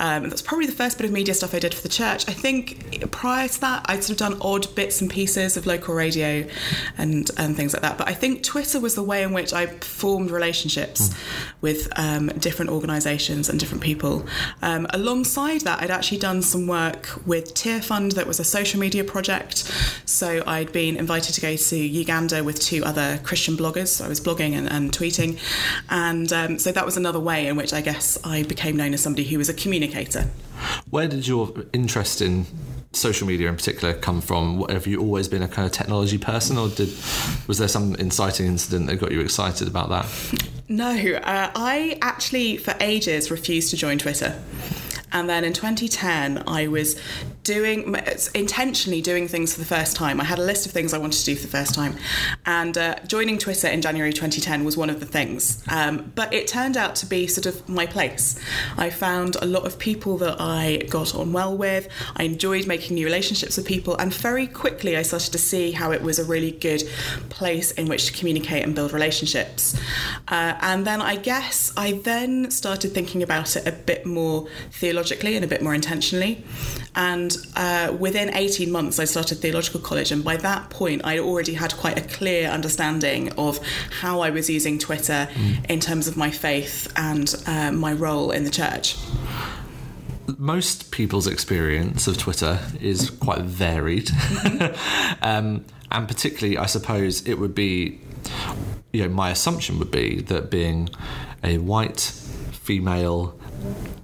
[0.00, 2.28] Um, that's probably the first bit of media stuff I did for the church.
[2.28, 5.94] I think prior to that, I'd sort of done odd bits and pieces of local
[5.94, 6.46] radio
[6.96, 7.98] and, and things like that.
[7.98, 11.37] But I think Twitter was the way in which I formed relationships mm.
[11.60, 14.26] With um, different organisations and different people.
[14.62, 19.04] Um, alongside that, I'd actually done some work with Tearfund, that was a social media
[19.04, 19.70] project
[20.04, 24.04] so I'd been invited to go to Uganda with two other Christian bloggers.
[24.04, 25.38] I was blogging and, and tweeting.
[25.90, 29.02] And um, so that was another way in which I guess I became known as
[29.02, 30.26] somebody who was a communicator.
[30.90, 32.46] Where did your interest in
[32.98, 34.66] social media in particular come from?
[34.68, 36.88] Have you always been a kind of technology person, or did
[37.46, 40.06] was there some inciting incident that got you excited about that?
[40.68, 44.40] No, uh, I actually for ages refused to join Twitter.
[45.10, 47.00] And then in 2010, I was
[47.48, 47.96] doing
[48.34, 50.20] intentionally doing things for the first time.
[50.20, 51.96] I had a list of things I wanted to do for the first time,
[52.44, 55.64] and uh, joining Twitter in January 2010 was one of the things.
[55.68, 58.38] Um, but it turned out to be sort of my place.
[58.76, 61.88] I found a lot of people that I got on well with.
[62.16, 65.90] I enjoyed making new relationships with people, and very quickly I started to see how
[65.92, 66.82] it was a really good
[67.30, 69.74] place in which to communicate and build relationships.
[70.28, 75.34] Uh, and then I guess I then started thinking about it a bit more theologically
[75.34, 76.44] and a bit more intentionally.
[76.94, 81.54] And uh, within 18 months, I started theological college, and by that point, I already
[81.54, 83.58] had quite a clear understanding of
[84.00, 85.70] how I was using Twitter mm.
[85.70, 88.96] in terms of my faith and uh, my role in the church
[90.36, 94.06] most people's experience of Twitter is quite varied.
[94.08, 95.18] Mm-hmm.
[95.22, 98.00] um, and particularly, I suppose it would be,
[98.92, 100.90] you know, my assumption would be that being
[101.42, 102.00] a white
[102.52, 103.37] female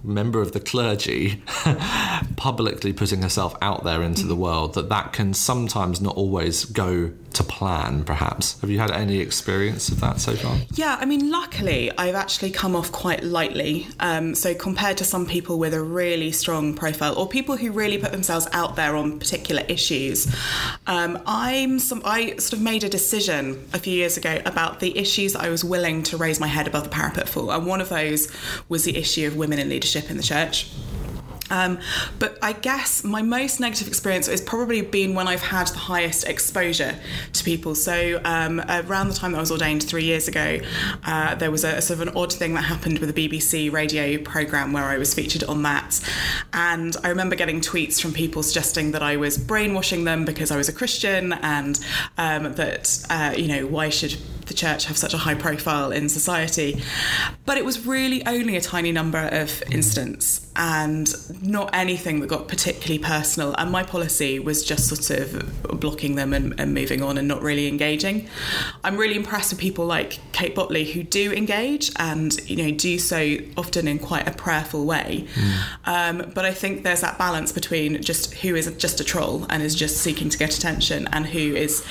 [0.02, 1.42] member of the clergy
[2.36, 7.12] publicly putting herself out there into the world that that can sometimes not always go
[7.34, 8.60] to plan perhaps.
[8.60, 10.56] Have you had any experience of that so far?
[10.74, 13.86] Yeah i mean luckily i've actually come off quite lightly.
[14.00, 17.98] Um, so compared to some people with a really strong profile or people who really
[17.98, 20.34] put themselves out there on particular issues
[20.86, 24.96] um, i'm some i sort of made a decision a few years ago about the
[24.96, 27.52] issues i was willing to raise my head above the parapet for.
[27.52, 28.30] And one of those
[28.68, 30.70] was the issue of women in leadership in the church
[31.50, 31.78] um,
[32.18, 36.26] but I guess my most negative experience has probably been when I've had the highest
[36.26, 36.98] exposure
[37.32, 37.74] to people.
[37.74, 40.60] So um, around the time that I was ordained three years ago,
[41.04, 43.70] uh, there was a, a, sort of an odd thing that happened with a BBC
[43.72, 46.00] radio program where I was featured on that,
[46.52, 50.56] and I remember getting tweets from people suggesting that I was brainwashing them because I
[50.56, 51.78] was a Christian and
[52.18, 56.08] um, that uh, you know why should the church have such a high profile in
[56.08, 56.82] society.
[57.46, 61.08] But it was really only a tiny number of incidents and
[61.42, 63.54] not anything that got particularly personal.
[63.58, 67.42] And my policy was just sort of blocking them and, and moving on and not
[67.42, 68.28] really engaging.
[68.82, 72.98] I'm really impressed with people like Kate Bottley who do engage and you know do
[72.98, 75.26] so often in quite a prayerful way.
[75.34, 75.54] Mm.
[75.86, 79.62] Um, but I think there's that balance between just who is just a troll and
[79.62, 81.84] is just seeking to get attention and who is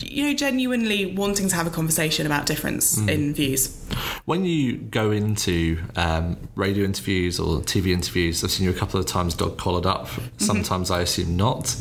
[0.00, 3.08] you know genuinely wanting to have a conversation about difference mm.
[3.08, 3.76] in views.
[4.24, 8.85] When you go into um, radio interviews or TV interviews, I've seen you a couple
[8.94, 10.08] of times dog collared up.
[10.38, 11.00] Sometimes mm-hmm.
[11.00, 11.76] I assume not.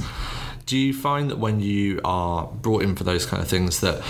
[0.65, 4.03] Do you find that when you are brought in for those kind of things that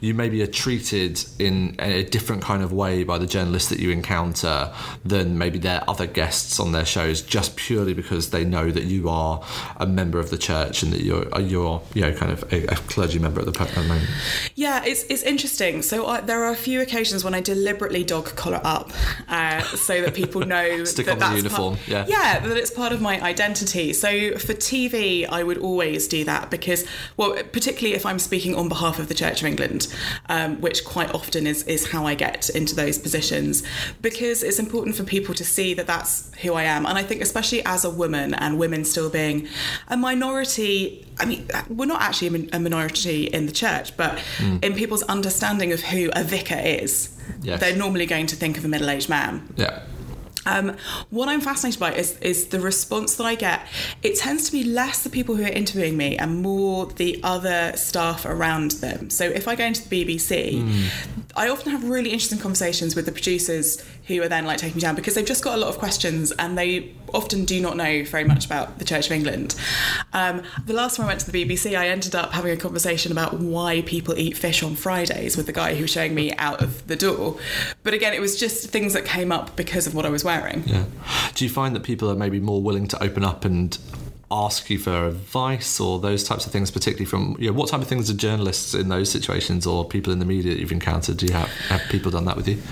[0.00, 3.90] you maybe are treated in a different kind of way by the journalists that you
[3.90, 4.72] encounter
[5.04, 9.08] than maybe their other guests on their shows just purely because they know that you
[9.08, 9.44] are
[9.76, 12.76] a member of the church and that you're you're you know kind of a, a
[12.76, 14.08] clergy member at the, at the moment?
[14.54, 15.82] Yeah, it's, it's interesting.
[15.82, 18.90] So I, there are a few occasions when I deliberately dog collar up
[19.28, 22.06] uh, so that people know Stick that on the uniform, part, yeah.
[22.08, 23.92] yeah, that it's part of my identity.
[23.92, 25.58] So for TV, I would
[26.00, 26.84] always do that because,
[27.16, 29.86] well, particularly if I'm speaking on behalf of the Church of England,
[30.28, 33.62] um, which quite often is is how I get into those positions,
[34.00, 36.86] because it's important for people to see that that's who I am.
[36.86, 39.46] And I think especially as a woman and women still being
[39.88, 41.06] a minority.
[41.18, 44.18] I mean, we're not actually a minority in the church, but
[44.62, 47.10] in people's understanding of who a vicar is,
[47.42, 47.60] Yes.
[47.60, 49.42] they're normally going to think of a middle-aged man.
[49.56, 49.82] Yeah.
[50.46, 50.76] Um,
[51.10, 53.66] what I'm fascinated by is, is the response that I get.
[54.02, 57.72] It tends to be less the people who are interviewing me and more the other
[57.76, 59.10] staff around them.
[59.10, 60.88] So if I go into the BBC,
[61.36, 64.80] I often have really interesting conversations with the producers who are then like taking me
[64.80, 68.04] down because they've just got a lot of questions and they often do not know
[68.04, 69.54] very much about the Church of England.
[70.12, 73.12] Um, the last time I went to the BBC, I ended up having a conversation
[73.12, 76.62] about why people eat fish on Fridays with the guy who was showing me out
[76.62, 77.38] of the door.
[77.82, 80.62] But again, it was just things that came up because of what I was wearing.
[80.66, 80.84] Yeah.
[81.34, 83.76] Do you find that people are maybe more willing to open up and
[84.30, 87.80] ask you for advice or those types of things, particularly from you know, what type
[87.80, 91.16] of things do journalists in those situations or people in the media that you've encountered?
[91.16, 92.62] Do you have have people done that with you?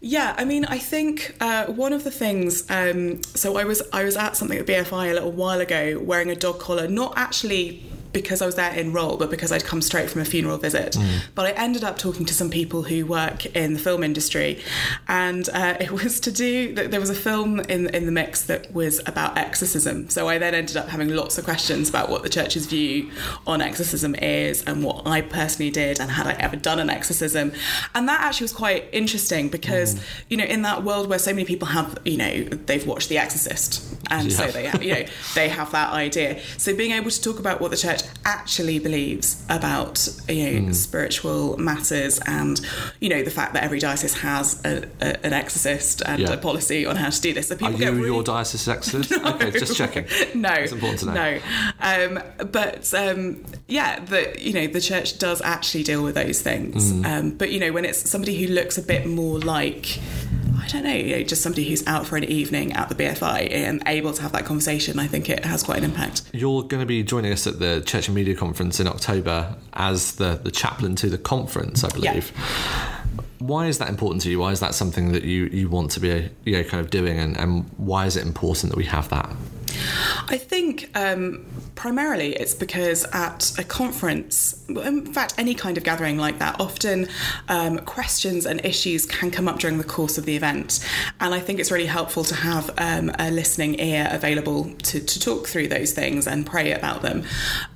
[0.00, 2.70] Yeah, I mean, I think uh, one of the things.
[2.70, 6.30] Um, so I was I was at something at BFI a little while ago, wearing
[6.30, 7.82] a dog collar, not actually
[8.22, 10.96] because I was there in role, but because I'd come straight from a funeral visit.
[11.34, 14.60] But I ended up talking to some people who work in the film industry,
[15.06, 16.74] and uh, it was to do.
[16.74, 20.08] That there was a film in in the mix that was about exorcism.
[20.08, 23.10] So I then ended up having lots of questions about what the church's view
[23.46, 27.52] on exorcism is, and what I personally did, and had I ever done an exorcism,
[27.94, 31.44] and that actually was quite interesting because you know in that world where so many
[31.44, 35.04] people have you know they've watched The Exorcist, and so they have, you know
[35.34, 36.40] they have that idea.
[36.56, 41.56] So being able to talk about what the church actually believes about you know spiritual
[41.56, 42.60] matters and
[43.00, 46.32] you know the fact that every diocese has a, a, an exorcist and Yeah.
[46.32, 47.48] a policy on how to do this.
[47.48, 49.12] So Are you really your diocese exorcist?
[49.28, 50.06] Okay, just checking.
[50.34, 51.14] no, It's important to know.
[51.14, 51.38] No,
[51.80, 56.92] um, but um, yeah, the you know the church does actually deal with those things.
[56.92, 57.06] Mm.
[57.06, 59.98] Um, but you know when it's somebody who looks a bit more like.
[60.58, 63.52] I don't know, you know, just somebody who's out for an evening at the BFI
[63.52, 66.22] and able to have that conversation, I think it has quite an impact.
[66.32, 70.16] You're going to be joining us at the Church and Media Conference in October as
[70.16, 72.30] the, the chaplain to the conference, I believe.
[73.38, 74.40] Why is that important to you?
[74.40, 77.18] Why is that something that you, you want to be you know, kind of doing,
[77.18, 79.30] and, and why is it important that we have that?
[80.30, 86.18] I think um, primarily it's because at a conference, in fact, any kind of gathering
[86.18, 87.08] like that, often
[87.48, 90.84] um, questions and issues can come up during the course of the event.
[91.20, 95.20] And I think it's really helpful to have um, a listening ear available to, to
[95.20, 97.24] talk through those things and pray about them.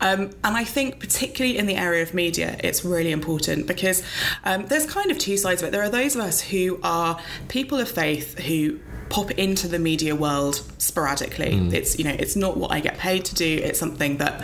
[0.01, 4.03] Um, and I think, particularly in the area of media, it's really important because
[4.45, 5.71] um, there's kind of two sides of it.
[5.71, 8.81] There are those of us who are people of faith who
[9.13, 11.53] pop into the media world sporadically.
[11.73, 13.61] It's you know it's not what I get paid to do.
[13.63, 14.43] It's something that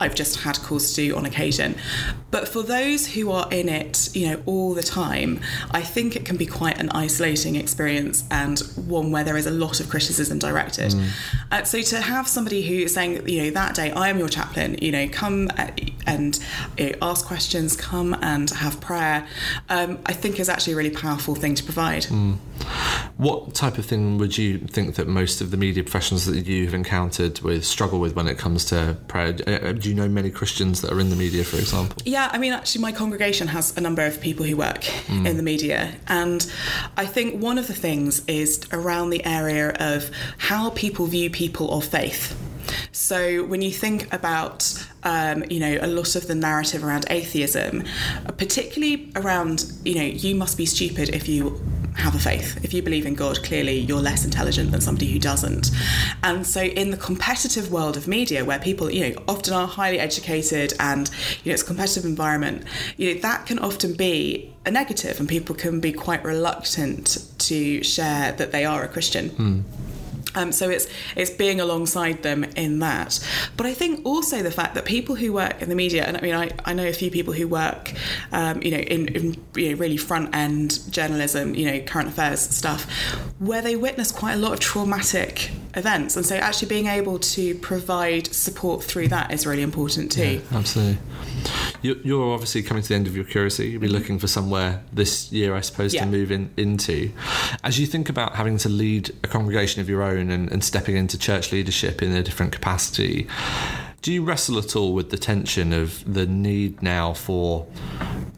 [0.00, 1.76] I've just had calls to do on occasion.
[2.32, 6.24] But for those who are in it, you know, all the time, I think it
[6.24, 10.38] can be quite an isolating experience and one where there is a lot of criticism
[10.38, 10.94] directed.
[11.50, 14.28] Uh, so to have somebody who is saying, you know, that day I am your
[14.28, 15.70] chaplain, you know, come uh,
[16.06, 16.38] and
[16.76, 19.26] you know, ask questions, come and have prayer,
[19.68, 22.06] um, I think is actually a really powerful thing to provide.
[23.16, 26.72] What type of thing would you think that most of the media professionals that you've
[26.72, 29.36] encountered with struggle with when it comes to prayer?
[29.46, 32.00] Uh, Do you know many Christians that are in the media, for example?
[32.06, 35.42] Yeah, I mean, actually, my congregation has a number of people who work in the
[35.42, 35.94] media.
[36.06, 36.50] And
[36.96, 41.70] I think one of the things is around the area of how people view people
[41.76, 42.36] of faith.
[42.92, 47.84] So when you think about, um, you know, a lot of the narrative around atheism,
[48.26, 51.60] uh, particularly around, you know, you must be stupid if you
[51.98, 52.62] have a faith.
[52.64, 55.70] If you believe in God, clearly you're less intelligent than somebody who doesn't.
[56.22, 59.98] And so in the competitive world of media, where people, you know, often are highly
[59.98, 61.10] educated and,
[61.44, 62.64] you know, it's a competitive environment,
[62.96, 67.82] you know, that can often be a negative and people can be quite reluctant to
[67.82, 69.30] share that they are a Christian.
[69.30, 69.60] Hmm.
[70.38, 73.18] Um, so it's it's being alongside them in that.
[73.56, 76.20] But I think also the fact that people who work in the media, and I
[76.20, 77.92] mean I, I know a few people who work,
[78.32, 82.40] um, you know, in, in you know, really front end journalism, you know, current affairs
[82.40, 82.84] stuff,
[83.38, 86.16] where they witness quite a lot of traumatic events.
[86.16, 90.40] And so actually being able to provide support through that is really important too.
[90.50, 90.98] Yeah, absolutely.
[91.82, 93.68] You're obviously coming to the end of your curacy.
[93.70, 96.04] You'll be looking for somewhere this year, I suppose, Yeah.
[96.04, 97.12] to move in, into.
[97.62, 100.96] As you think about having to lead a congregation of your own and, and stepping
[100.96, 103.26] into church leadership in a different capacity,
[104.02, 107.66] do you wrestle at all with the tension of the need now for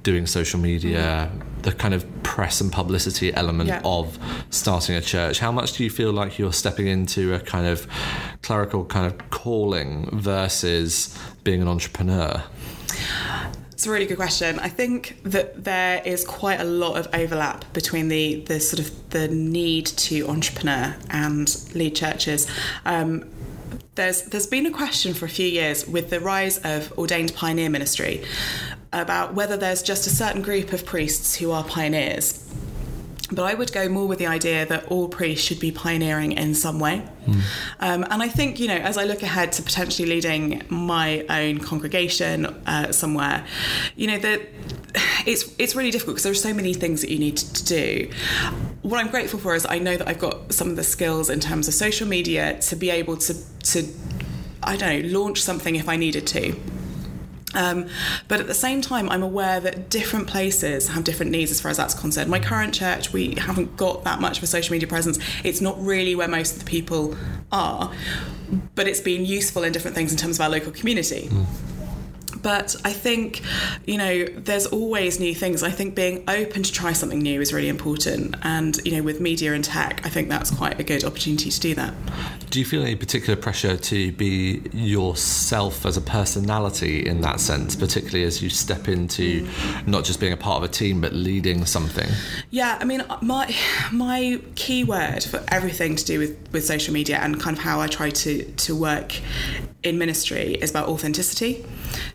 [0.02, 1.60] doing social media, mm-hmm.
[1.62, 3.82] the kind of press and publicity element Yeah.
[3.84, 4.18] of
[4.50, 5.38] starting a church?
[5.38, 7.86] How much do you feel like you're stepping into a kind of
[8.42, 12.42] clerical kind of calling versus being an entrepreneur?
[13.80, 14.58] It's a really good question.
[14.58, 19.08] I think that there is quite a lot of overlap between the the sort of
[19.08, 22.46] the need to entrepreneur and lead churches.
[22.84, 23.24] Um,
[23.94, 27.70] there's there's been a question for a few years with the rise of ordained pioneer
[27.70, 28.22] ministry
[28.92, 32.46] about whether there's just a certain group of priests who are pioneers.
[33.32, 36.54] But I would go more with the idea that all priests should be pioneering in
[36.54, 37.02] some way.
[37.78, 41.58] Um, and I think, you know, as I look ahead to potentially leading my own
[41.58, 43.46] congregation uh, somewhere,
[43.96, 44.40] you know, that
[45.26, 48.10] it's it's really difficult because there are so many things that you need to do.
[48.82, 51.40] What I'm grateful for is I know that I've got some of the skills in
[51.40, 53.34] terms of social media to be able to
[53.72, 53.86] to
[54.62, 56.56] I don't know launch something if I needed to.
[57.54, 57.88] Um,
[58.28, 61.70] but at the same time, I'm aware that different places have different needs as far
[61.70, 62.30] as that's concerned.
[62.30, 65.18] My current church, we haven't got that much of a social media presence.
[65.44, 67.16] It's not really where most of the people
[67.50, 67.92] are,
[68.74, 71.28] but it's been useful in different things in terms of our local community.
[72.42, 73.42] But I think,
[73.86, 75.62] you know, there's always new things.
[75.62, 78.36] I think being open to try something new is really important.
[78.42, 81.60] And, you know, with media and tech, I think that's quite a good opportunity to
[81.60, 81.94] do that.
[82.50, 87.76] Do you feel any particular pressure to be yourself as a personality in that sense,
[87.76, 89.48] particularly as you step into
[89.86, 92.08] not just being a part of a team but leading something?
[92.50, 93.54] Yeah, I mean, my
[93.92, 97.80] my key word for everything to do with, with social media and kind of how
[97.80, 99.20] I try to to work
[99.82, 101.64] in ministry is about authenticity.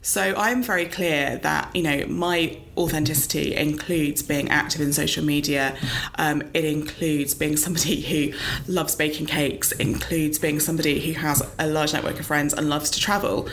[0.02, 5.78] So I'm very clear that you know my authenticity includes being active in social media.
[6.16, 8.02] Um, it includes being somebody
[8.32, 8.38] who
[8.72, 9.72] loves baking cakes.
[9.74, 13.50] Includes being somebody who has a large network of friends and loves to travel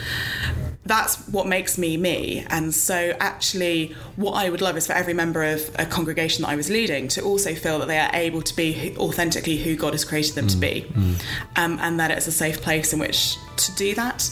[0.85, 2.45] that's what makes me me.
[2.49, 6.49] And so, actually, what I would love is for every member of a congregation that
[6.49, 9.93] I was leading to also feel that they are able to be authentically who God
[9.93, 10.85] has created them to be,
[11.55, 14.29] um, and that it's a safe place in which to do that.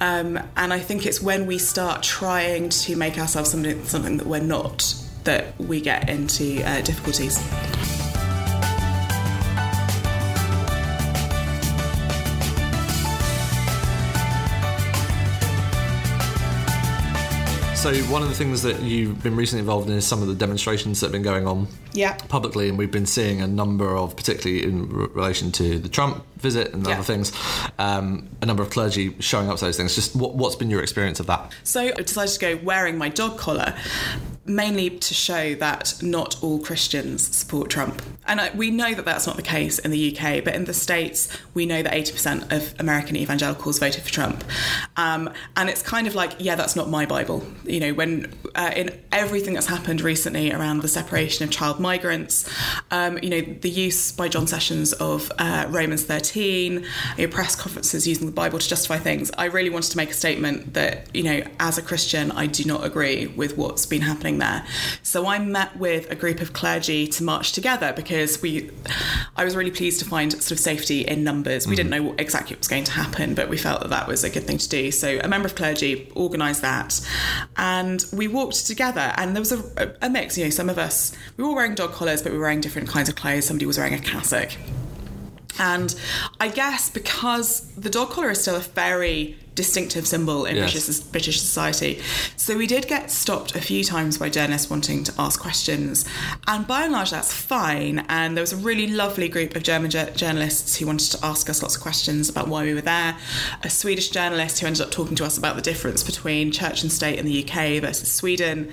[0.00, 4.26] Um, and I think it's when we start trying to make ourselves something, something that
[4.26, 4.94] we're not
[5.24, 7.38] that we get into uh, difficulties.
[17.84, 20.34] So, one of the things that you've been recently involved in is some of the
[20.34, 22.14] demonstrations that have been going on Yeah.
[22.28, 26.72] publicly, and we've been seeing a number of, particularly in relation to the Trump visit
[26.74, 26.94] and Yeah.
[26.94, 27.32] other things,
[27.78, 29.94] um, a number of clergy showing up to those things.
[29.96, 31.50] Just what, what's been your experience of that?
[31.64, 33.74] So I decided to go wearing my dog collar,
[34.46, 38.02] mainly to show that not all Christians support Trump.
[38.26, 40.74] And I, we know that that's not the case in the UK, but in the
[40.74, 44.44] States, we know that 80% of American evangelicals voted for Trump.
[44.96, 47.42] Um, and it's kind of like, yeah, that's not my Bible.
[47.64, 52.48] You know, when uh, in everything that's happened recently around the separation of child migrants,
[52.90, 56.82] um, you know, the use by John Sessions of uh, Romans 13, you
[57.18, 60.14] know, press conferences using the Bible to justify things, I really wanted to make a
[60.14, 64.38] statement that, you know, as a Christian, I do not agree with what's been happening
[64.38, 64.66] there.
[65.02, 68.70] So I met with a group of clergy to march together because we,
[69.36, 71.66] I was really pleased to find sort of safety in numbers.
[71.66, 72.06] We didn't mm-hmm.
[72.06, 74.44] know exactly what was going to happen, but we felt that that was a good
[74.44, 74.90] thing to do.
[74.90, 77.00] So a member of clergy organised that,
[77.56, 79.12] and we walked together.
[79.16, 80.36] And there was a, a mix.
[80.38, 82.88] You know, some of us we were wearing dog collars, but we were wearing different
[82.88, 83.46] kinds of clothes.
[83.46, 84.50] Somebody was wearing a cassock.
[85.58, 85.94] And
[86.40, 90.72] I guess because the dog collar is still a very distinctive symbol in Yes.
[90.72, 92.00] British, British society.
[92.36, 96.04] So we did get stopped a few times by journalists wanting to ask questions.
[96.46, 98.04] And by and large, that's fine.
[98.08, 101.48] And there was a really lovely group of German jour- journalists who wanted to ask
[101.48, 103.16] us lots of questions about why we were there.
[103.62, 106.90] A Swedish journalist who ended up talking to us about the difference between church and
[106.92, 108.72] state in the UK versus Sweden.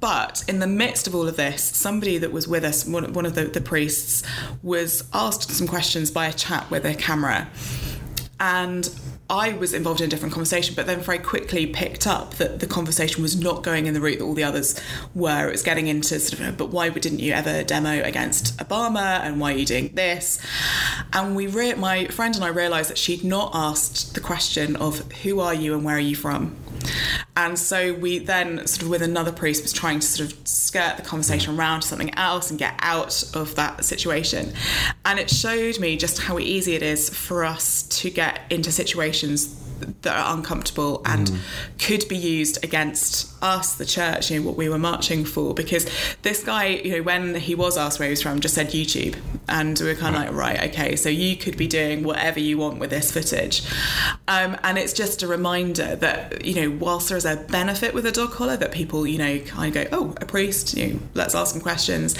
[0.00, 3.26] But in the midst of all of this, somebody that was with us, one, one
[3.26, 4.22] of the, the priests,
[4.62, 7.48] was asked some questions by a chap with a camera.
[8.38, 8.88] And
[9.30, 12.66] I was involved in a different conversation, but then very quickly picked up that the
[12.66, 14.78] conversation was not going in the route that all the others
[15.14, 15.48] were.
[15.48, 19.40] It was getting into sort of, but why didn't you ever demo against Obama, and
[19.40, 20.40] why are you doing this?
[21.12, 25.10] And we, re- my friend and I realised that she'd not asked the question of
[25.22, 26.56] who are you and where are you from.
[27.36, 30.96] And so we then, sort of with another priest, was trying to sort of skirt
[30.96, 31.58] the conversation mm.
[31.58, 34.52] around to something else and get out of that situation.
[35.04, 39.56] And it showed me just how easy it is for us to get into situations
[40.02, 41.38] that are uncomfortable and mm.
[41.78, 45.54] could be used against us, the church, you know, what we were marching for.
[45.54, 45.86] Because
[46.22, 49.16] this guy, you know, when he was asked where he was from, just said YouTube.
[49.48, 50.54] And we were kind of right.
[50.54, 53.62] like, right, okay, so you could be doing whatever you want with this footage.
[54.28, 58.06] Um, and it's just a reminder that, you know, whilst there is a benefit with
[58.06, 61.00] a dog collar, that people, you know, kind of go, oh, a priest, you know,
[61.14, 62.16] let's ask some questions,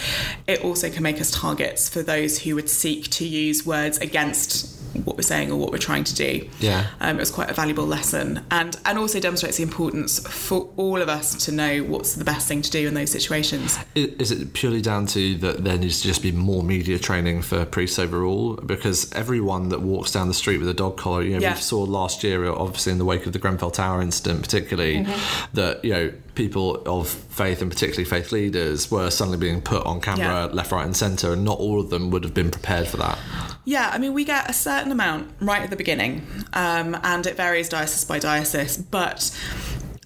[0.47, 4.80] it also can make us targets for those who would seek to use words against
[5.05, 6.49] what we're saying or what we're trying to do.
[6.59, 6.87] Yeah.
[7.01, 11.01] Um, it was quite a valuable lesson and, and also demonstrates the importance for all
[11.01, 13.79] of us to know what's the best thing to do in those situations.
[13.95, 17.65] Is it purely down to that there needs to just be more media training for
[17.65, 18.55] priests overall?
[18.57, 21.55] Because everyone that walks down the street with a dog collar, you know, yeah.
[21.55, 25.55] we saw last year, obviously in the wake of the Grenfell Tower incident, particularly, mm-hmm.
[25.55, 30.01] that, you know, people of faith and particularly faith leaders were suddenly being put on
[30.01, 30.55] camera yeah.
[30.55, 33.19] left, right, and centre, and not all of them would have been prepared for that.
[33.67, 37.37] Yeah, I mean, we get a certain amount right at the beginning, um, and it
[37.37, 39.39] varies diocese by diocese, but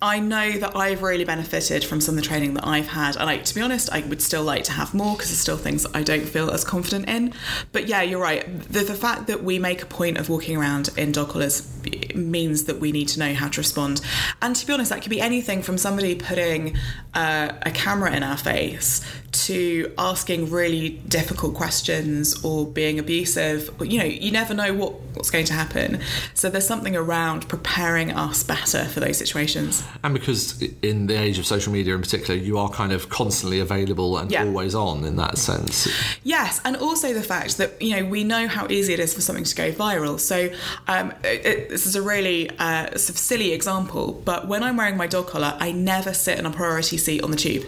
[0.04, 3.16] I know that I've really benefited from some of the training that I've had.
[3.16, 5.56] And like to be honest, I would still like to have more because there's still
[5.56, 7.32] things I don't feel as confident in.
[7.72, 8.44] But yeah, you're right.
[8.70, 11.66] The, the fact that we make a point of walking around in dog collars
[12.14, 14.02] means that we need to know how to respond.
[14.42, 16.76] And to be honest, that could be anything from somebody putting
[17.14, 19.02] uh, a camera in our face
[19.34, 23.70] to asking really difficult questions or being abusive.
[23.80, 26.00] You know, you never know what, what's going to happen.
[26.34, 29.82] So there's something around preparing us better for those situations.
[30.02, 33.60] And because in the age of social media in particular, you are kind of constantly
[33.60, 34.44] available and yeah.
[34.44, 35.88] always on in that sense.
[36.22, 39.20] Yes, and also the fact that, you know, we know how easy it is for
[39.20, 40.18] something to go viral.
[40.18, 40.50] So
[40.86, 44.96] um, it, this is a really uh, sort of silly example, but when I'm wearing
[44.96, 47.64] my dog collar, I never sit in a priority seat on the tube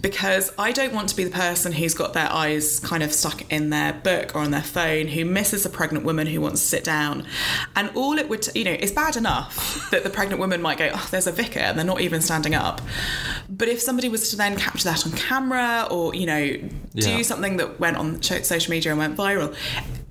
[0.00, 3.50] because I don't want to be the person who's got their eyes kind of stuck
[3.52, 6.66] in their book or on their phone, who misses a pregnant woman who wants to
[6.66, 7.26] sit down.
[7.74, 10.90] And all it would, you know, it's bad enough that the pregnant woman might go,
[10.92, 12.80] oh, there's a vicar, and they're not even standing up.
[13.48, 16.56] But if somebody was to then capture that on camera or, you know,
[16.94, 17.22] do yeah.
[17.22, 19.54] something that went on social media and went viral,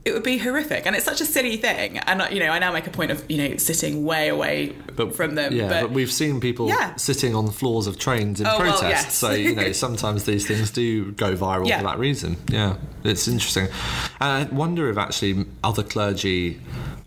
[0.05, 2.71] it would be horrific and it's such a silly thing and you know i now
[2.71, 5.91] make a point of you know sitting way away but, from them yeah but, but
[5.91, 6.95] we've seen people yeah.
[6.95, 9.15] sitting on the floors of trains in oh, protest well, yes.
[9.15, 11.79] so you know sometimes these things do go viral yeah.
[11.79, 13.67] for that reason yeah it's interesting
[14.21, 16.61] and i wonder if actually other clergy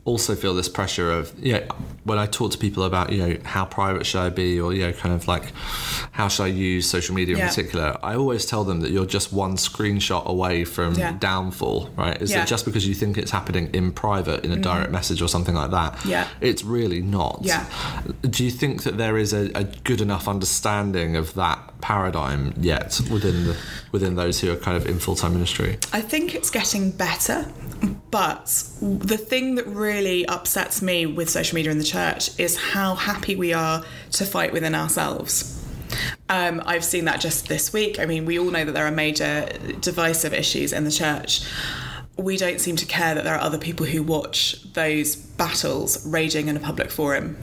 [0.08, 1.66] also feel this pressure of you know
[2.04, 4.86] when I talk to people about you know how private should I be or you
[4.86, 5.52] know kind of like
[6.12, 9.32] how should I use social media in particular I always tell them that you're just
[9.32, 11.16] one screenshot away from yeah.
[11.18, 12.42] downfall right is yeah.
[12.42, 14.62] it just because you think it's happening in private in a mm-hmm.
[14.62, 17.66] direct message or something like that yeah it's really not yeah
[18.22, 23.00] do you think that there is a, a good enough understanding of that paradigm yet
[23.10, 23.56] within the
[23.92, 27.46] within those who are kind of in full-time ministry I think it's getting better
[28.10, 28.46] but
[28.80, 33.36] the thing that really upsets me with social media in the church is how happy
[33.36, 35.54] we are to fight within ourselves.
[36.28, 37.98] Um, I've seen that just this week.
[37.98, 39.48] I mean, we all know that there are major
[39.80, 41.42] divisive issues in the church.
[42.16, 46.48] We don't seem to care that there are other people who watch those battles raging
[46.48, 47.38] in a public forum.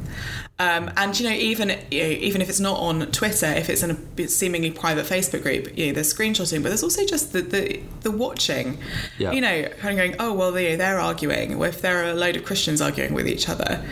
[0.58, 3.84] Um, and you know, even you know, even if it's not on Twitter, if it's
[3.84, 7.42] in a seemingly private Facebook group, you know, there's screenshotting, but there's also just the
[7.42, 8.78] the, the watching.
[9.18, 9.32] Yeah.
[9.32, 11.58] You know, kind of going, oh well, they, they're arguing.
[11.58, 13.84] Well, if there are a load of Christians arguing with each other,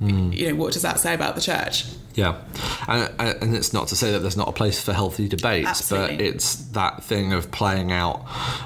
[0.00, 0.34] mm.
[0.34, 1.84] you know, what does that say about the church?
[2.14, 2.42] Yeah,
[2.88, 6.16] and, and it's not to say that there's not a place for healthy debates, Absolutely.
[6.16, 8.24] but it's that thing of playing out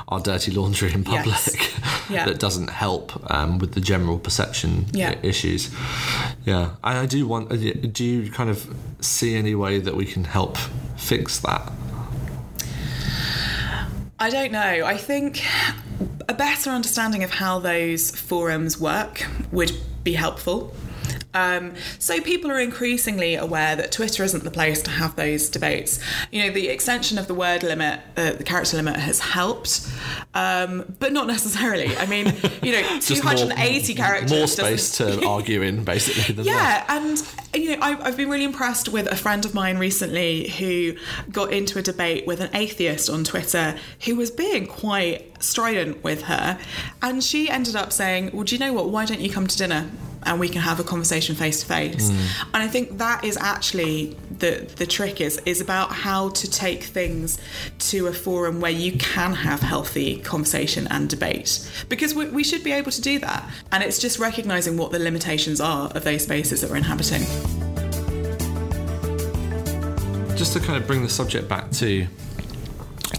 [0.09, 1.81] our dirty laundry in public yes.
[2.11, 2.25] yeah.
[2.25, 5.15] that doesn't help um, with the general perception yeah.
[5.23, 5.75] issues.
[6.45, 7.53] Yeah, I, I do want.
[7.53, 10.57] Uh, do you kind of see any way that we can help
[10.97, 11.73] fix that?
[14.19, 14.85] I don't know.
[14.85, 15.45] I think
[16.29, 19.73] a better understanding of how those forums work would
[20.05, 20.75] be helpful.
[21.35, 25.99] Um, so people are increasingly aware that Twitter isn't the place to have those debates.
[26.31, 29.89] You know, the extension of the word limit, uh, the character limit, has helped,
[30.35, 31.97] um, but not necessarily.
[31.97, 32.27] I mean,
[32.63, 34.31] you know, 280 more, characters.
[34.31, 36.45] More space to argue in, basically.
[36.45, 37.23] yeah, and
[37.55, 40.95] you know, I, I've been really impressed with a friend of mine recently who
[41.31, 46.23] got into a debate with an atheist on Twitter who was being quite strident with
[46.23, 46.59] her,
[47.01, 48.91] and she ended up saying, "Well, do you know what?
[48.91, 49.91] Why don't you come to dinner?"
[50.25, 52.11] And we can have a conversation face to face.
[52.11, 56.85] And I think that is actually the the trick is is about how to take
[56.85, 57.39] things
[57.91, 62.65] to a forum where you can have healthy conversation and debate because we, we should
[62.65, 63.49] be able to do that.
[63.71, 67.23] And it's just recognizing what the limitations are of those spaces that we're inhabiting.
[70.43, 72.05] just to kind of bring the subject back to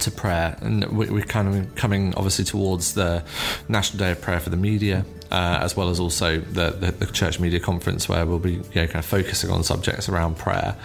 [0.01, 3.23] to prayer, and we, we're kind of coming obviously towards the
[3.69, 7.05] National Day of Prayer for the Media, uh, as well as also the, the, the,
[7.07, 10.75] Church Media Conference, where we'll be you know, kind of focusing on subjects around prayer.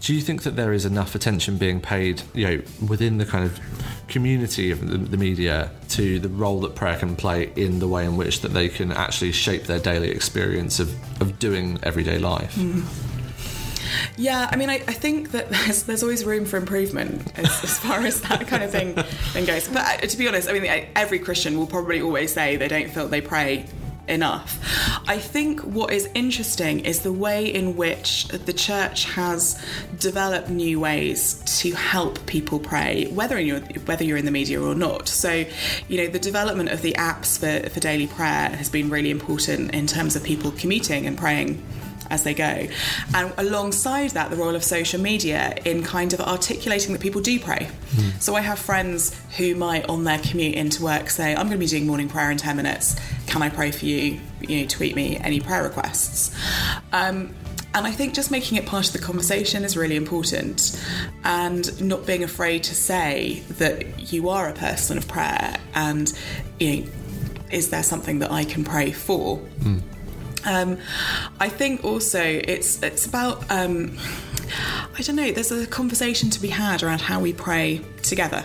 [0.00, 3.44] Do you think that there is enough attention being paid, you know, within the kind
[3.44, 3.60] of
[4.08, 8.06] community of the, the media to the role that prayer can play in the way
[8.06, 12.54] in which that they can actually shape their daily experience of, of doing everyday life?
[12.54, 13.13] Mm.
[14.16, 17.78] Yeah, I mean, I, I, think that there's, there's always room for improvement as, as
[17.78, 19.68] far as that kind of thing, thing goes.
[19.68, 22.90] But uh, to be honest, I mean, every Christian will probably always say they don't
[22.90, 23.66] feel they pray
[24.08, 24.58] enough.
[25.08, 29.62] I think what is interesting is the way in which the church has
[29.98, 34.74] developed new ways to help people pray, whether you're whether you're in the media or
[34.74, 35.08] not.
[35.08, 35.44] So,
[35.88, 39.74] you know, the development of the apps for, for daily prayer has been really important
[39.74, 41.64] in terms of people commuting and praying
[42.10, 42.66] as they go.
[43.14, 47.38] And alongside that, the role of social media in kind of articulating that people do
[47.38, 47.68] pray.
[47.92, 48.22] Mm.
[48.22, 51.58] So I have friends who might, on their commute into work, say, I'm going to
[51.58, 52.96] be doing morning prayer in 10 minutes.
[53.26, 54.20] Can I pray for you?
[54.40, 56.34] You know, tweet me any prayer requests.
[56.92, 57.34] Um,
[57.74, 60.80] and I think just making it part of the conversation is really important
[61.24, 66.12] and not being afraid to say that you are a person of prayer and,
[66.60, 66.88] you know,
[67.50, 69.38] is there something that I can pray for?
[69.60, 69.82] Mm.
[70.44, 70.78] Um,
[71.40, 73.96] I think also it's it's about um,
[74.96, 75.32] I don't know.
[75.32, 78.44] There's a conversation to be had around how we pray together.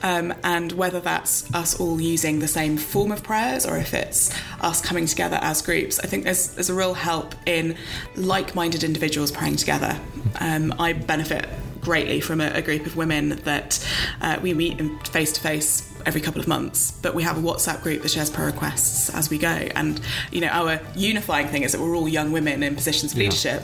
[0.00, 4.32] Um, and whether that's us all using the same form of prayers or if it's
[4.60, 7.76] us coming together as groups, I think there's there's a real help in
[8.14, 9.98] like-minded individuals praying together.
[10.38, 11.48] Um, I benefit
[11.80, 13.86] greatly from a, a group of women that
[14.20, 17.82] uh, we meet face to face every couple of months, but we have a WhatsApp
[17.82, 19.48] group that shares prayer requests as we go.
[19.48, 20.00] And,
[20.30, 23.24] you know, our unifying thing is that we're all young women in positions of yeah.
[23.24, 23.62] leadership.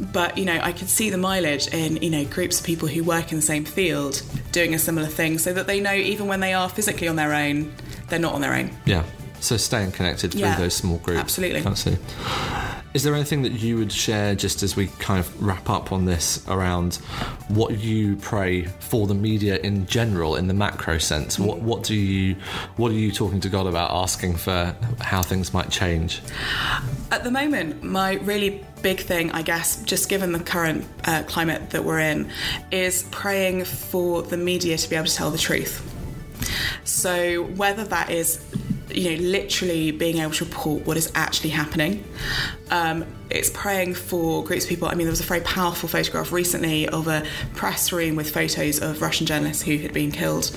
[0.00, 3.04] But, you know, I could see the mileage in, you know, groups of people who
[3.04, 6.40] work in the same field doing a similar thing so that they know even when
[6.40, 7.72] they are physically on their own,
[8.08, 8.70] they're not on their own.
[8.84, 9.04] Yeah.
[9.40, 11.20] So staying connected through yeah, those small groups.
[11.20, 11.62] Absolutely.
[12.94, 16.04] Is there anything that you would share just as we kind of wrap up on
[16.04, 16.94] this around
[17.48, 21.36] what you pray for the media in general, in the macro sense?
[21.36, 22.36] What what do you
[22.76, 26.22] what are you talking to God about, asking for how things might change?
[27.10, 31.70] At the moment, my really big thing, I guess, just given the current uh, climate
[31.70, 32.30] that we're in,
[32.70, 35.82] is praying for the media to be able to tell the truth.
[36.84, 38.38] So whether that is
[38.90, 42.04] you know, literally being able to report what is actually happening.
[42.70, 44.88] Um, it's praying for groups of people.
[44.88, 47.24] I mean, there was a very powerful photograph recently of a
[47.54, 50.56] press room with photos of Russian journalists who had been killed.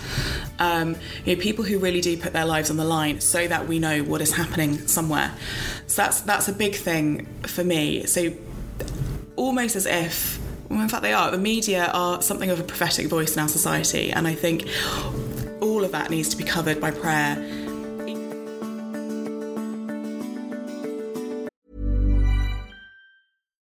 [0.60, 3.68] Um, you know, people who really do put their lives on the line so that
[3.68, 5.34] we know what is happening somewhere.
[5.88, 8.06] So that's that's a big thing for me.
[8.06, 8.34] So
[9.36, 11.32] almost as if, well, in fact, they are.
[11.32, 14.68] The media are something of a prophetic voice in our society, and I think
[15.62, 17.67] all of that needs to be covered by prayer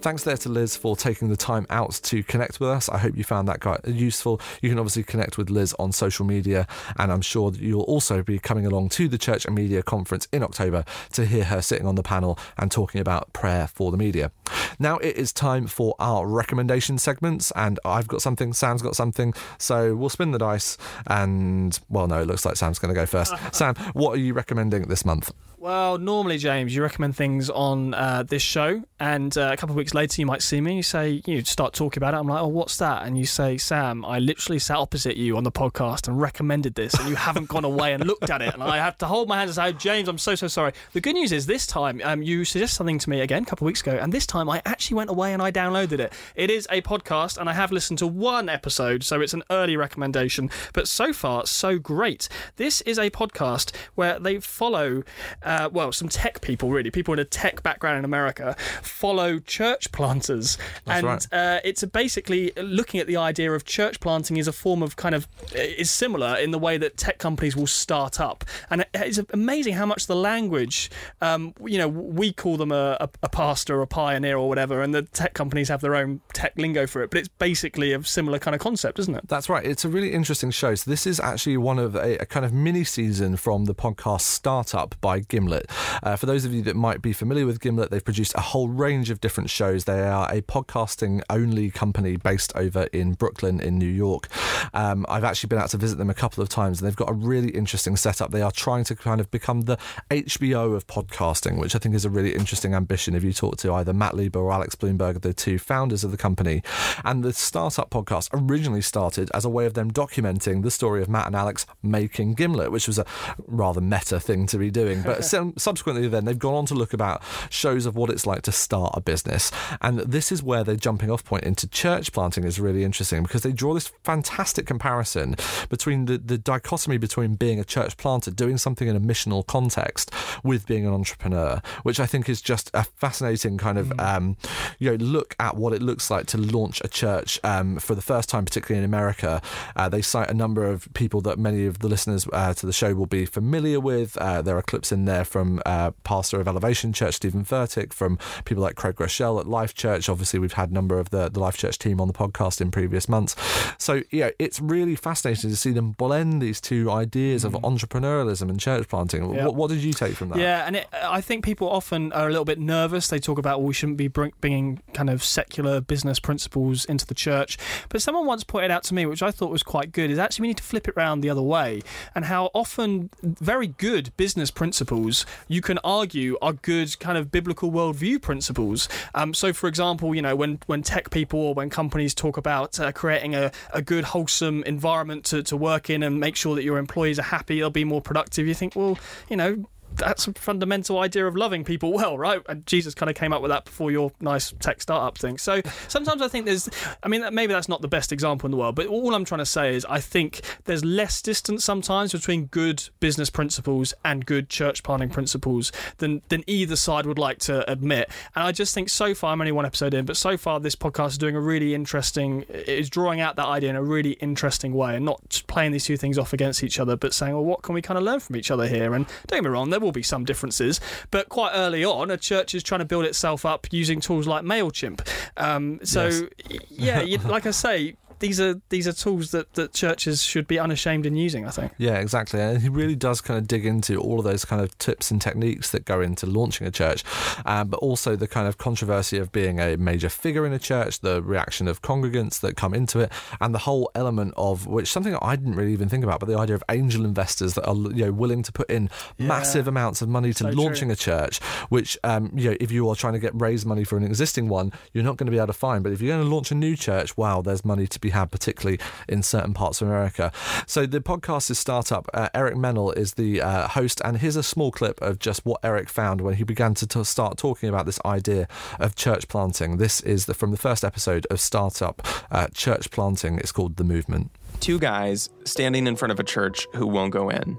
[0.00, 2.88] Thanks there to Liz for taking the time out to connect with us.
[2.88, 4.40] I hope you found that quite useful.
[4.62, 6.66] You can obviously connect with Liz on social media,
[6.98, 10.26] and I'm sure that you'll also be coming along to the Church and Media Conference
[10.32, 13.98] in October to hear her sitting on the panel and talking about prayer for the
[13.98, 14.32] media.
[14.78, 19.34] Now it is time for our recommendation segments, and I've got something, Sam's got something,
[19.58, 20.78] so we'll spin the dice.
[21.06, 23.34] And well, no, it looks like Sam's going to go first.
[23.52, 25.32] Sam, what are you recommending this month?
[25.60, 29.76] Well, normally, James, you recommend things on uh, this show, and uh, a couple of
[29.76, 30.76] weeks later, you might see me.
[30.76, 32.16] You say, you start talking about it.
[32.16, 33.06] I'm like, oh, what's that?
[33.06, 36.94] And you say, Sam, I literally sat opposite you on the podcast and recommended this,
[36.94, 38.54] and you haven't gone away and looked at it.
[38.54, 40.72] And I have to hold my hands and say, James, I'm so, so sorry.
[40.94, 43.66] The good news is this time um, you suggested something to me again a couple
[43.66, 46.14] of weeks ago, and this time I actually went away and I downloaded it.
[46.36, 49.76] It is a podcast, and I have listened to one episode, so it's an early
[49.76, 50.48] recommendation.
[50.72, 52.30] But so far, so great.
[52.56, 55.02] This is a podcast where they follow
[55.42, 59.90] uh, well, some tech people, really, people in a tech background in America, follow church
[59.92, 60.58] planters.
[60.84, 61.26] That's and right.
[61.32, 65.14] uh, it's basically looking at the idea of church planting is a form of kind
[65.14, 68.44] of, is similar in the way that tech companies will start up.
[68.70, 70.90] And it's amazing how much the language,
[71.20, 74.94] um, you know, we call them a, a, a pastor, a pioneer, or whatever, and
[74.94, 77.10] the tech companies have their own tech lingo for it.
[77.10, 79.28] But it's basically a similar kind of concept, isn't it?
[79.28, 79.64] That's right.
[79.64, 80.74] It's a really interesting show.
[80.74, 84.22] So this is actually one of a, a kind of mini season from the podcast
[84.22, 85.70] Startup by Gimlet.
[86.02, 88.68] Uh, for those of you that might be familiar with Gimlet, they've produced a whole
[88.68, 89.84] range of different shows.
[89.84, 94.28] They are a podcasting only company based over in Brooklyn, in New York.
[94.74, 97.08] Um, I've actually been out to visit them a couple of times, and they've got
[97.08, 98.32] a really interesting setup.
[98.32, 99.78] They are trying to kind of become the
[100.10, 103.14] HBO of podcasting, which I think is a really interesting ambition.
[103.14, 106.18] If you talk to either Matt Lieber or Alex Blumberg, the two founders of the
[106.18, 106.62] company,
[107.02, 111.08] and the Startup podcast originally started as a way of them documenting the story of
[111.08, 113.06] Matt and Alex making Gimlet, which was a
[113.46, 115.02] rather meta thing to be doing.
[115.02, 118.42] But sim- subsequently, then they've gone on to look about shows of what it's like
[118.42, 119.50] to start a business,
[119.80, 123.42] and this is where their jumping off point into church planting is really interesting because
[123.42, 125.36] they draw this fantastic comparison
[125.68, 130.12] between the, the dichotomy between being a church planter, doing something in a missional context,
[130.42, 134.36] with being an entrepreneur, which I think is just a fascinating kind of um,
[134.78, 138.02] you know look at what it looks like to launch a church um, for the
[138.02, 139.40] first time, particularly in America.
[139.76, 142.72] Uh, they cite a number of people that many of the listeners uh, to the
[142.72, 144.16] show will be familiar with.
[144.16, 148.18] Uh, there are clips in there from uh, pastor of Elevation Church, Steven Furtick, from
[148.44, 150.08] people like Craig Groeschel at Life Church.
[150.08, 152.70] Obviously, we've had a number of the, the Life Church team on the podcast in
[152.70, 153.36] previous months.
[153.78, 158.60] So, yeah, it's really fascinating to see them blend these two ideas of entrepreneurialism and
[158.60, 159.34] church planting.
[159.34, 159.46] Yeah.
[159.46, 160.38] What, what did you take from that?
[160.38, 163.08] Yeah, and it, I think people often are a little bit nervous.
[163.08, 167.14] They talk about, well, we shouldn't be bringing kind of secular business principles into the
[167.14, 167.58] church.
[167.88, 170.42] But someone once pointed out to me, which I thought was quite good, is actually
[170.42, 171.82] we need to flip it around the other way.
[172.14, 175.09] And how often very good business principles
[175.48, 178.88] you can argue are good kind of biblical worldview principles.
[179.14, 182.78] Um, so, for example, you know, when, when tech people or when companies talk about
[182.80, 186.64] uh, creating a, a good, wholesome environment to, to work in and make sure that
[186.64, 188.98] your employees are happy, they'll be more productive, you think, well,
[189.28, 189.64] you know,
[190.00, 192.40] that's a fundamental idea of loving people well, right?
[192.48, 195.38] And Jesus kind of came up with that before your nice tech startup thing.
[195.38, 196.68] So sometimes I think there's,
[197.02, 199.40] I mean, maybe that's not the best example in the world, but all I'm trying
[199.40, 204.48] to say is I think there's less distance sometimes between good business principles and good
[204.48, 208.10] church planning principles than than either side would like to admit.
[208.34, 210.76] And I just think so far, I'm only one episode in, but so far this
[210.76, 214.74] podcast is doing a really interesting, is drawing out that idea in a really interesting
[214.74, 217.62] way and not playing these two things off against each other, but saying, well, what
[217.62, 218.94] can we kind of learn from each other here?
[218.94, 220.80] And don't get me wrong, there will be some differences,
[221.10, 224.44] but quite early on, a church is trying to build itself up using tools like
[224.44, 225.06] Mailchimp.
[225.36, 226.28] Um, so,
[226.68, 230.58] yeah, you, like I say, these are these are tools that, that churches should be
[230.58, 231.46] unashamed in using.
[231.46, 231.72] I think.
[231.78, 232.40] Yeah, exactly.
[232.40, 235.20] And he really does kind of dig into all of those kind of tips and
[235.20, 237.02] techniques that go into launching a church,
[237.44, 241.00] um, but also the kind of controversy of being a major figure in a church,
[241.00, 243.10] the reaction of congregants that come into it,
[243.40, 246.38] and the whole element of which something I didn't really even think about, but the
[246.38, 250.08] idea of angel investors that are you know willing to put in massive amounts of
[250.08, 250.92] money to So launching true.
[250.92, 251.38] a church,
[251.70, 254.48] which um, you know if you are trying to get raise money for an existing
[254.48, 255.82] one, you're not going to be able to find.
[255.82, 258.30] But if you're going to launch a new church, wow, there's money to be had,
[258.30, 260.30] particularly in certain parts of America.
[260.66, 262.08] So the podcast is Startup.
[262.14, 265.60] Uh, Eric Mennel is the uh, host, and here's a small clip of just what
[265.62, 268.46] Eric found when he began to t- start talking about this idea
[268.78, 269.76] of church planting.
[269.78, 273.38] This is the, from the first episode of Startup uh, Church Planting.
[273.38, 274.30] It's called The Movement.
[274.60, 277.56] two guys standing in front of a church who won't go in.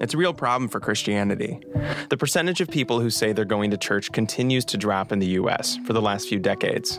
[0.00, 1.58] It's a real problem for Christianity.
[2.08, 5.26] The percentage of people who say they're going to church continues to drop in the
[5.40, 6.98] US for the last few decades.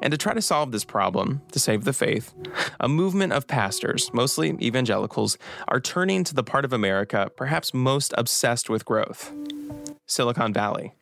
[0.00, 2.34] And to try to solve this problem, to save the faith,
[2.80, 8.14] a movement of pastors, mostly evangelicals, are turning to the part of America perhaps most
[8.16, 9.32] obsessed with growth
[10.06, 10.94] Silicon Valley.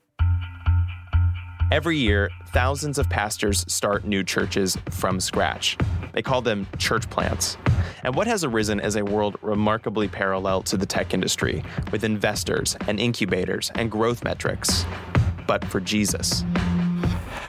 [1.73, 5.77] Every year, thousands of pastors start new churches from scratch.
[6.13, 7.57] They call them church plants.
[8.05, 12.77] And what has arisen is a world remarkably parallel to the tech industry, with investors
[12.87, 14.85] and incubators and growth metrics,
[15.49, 16.45] but for Jesus.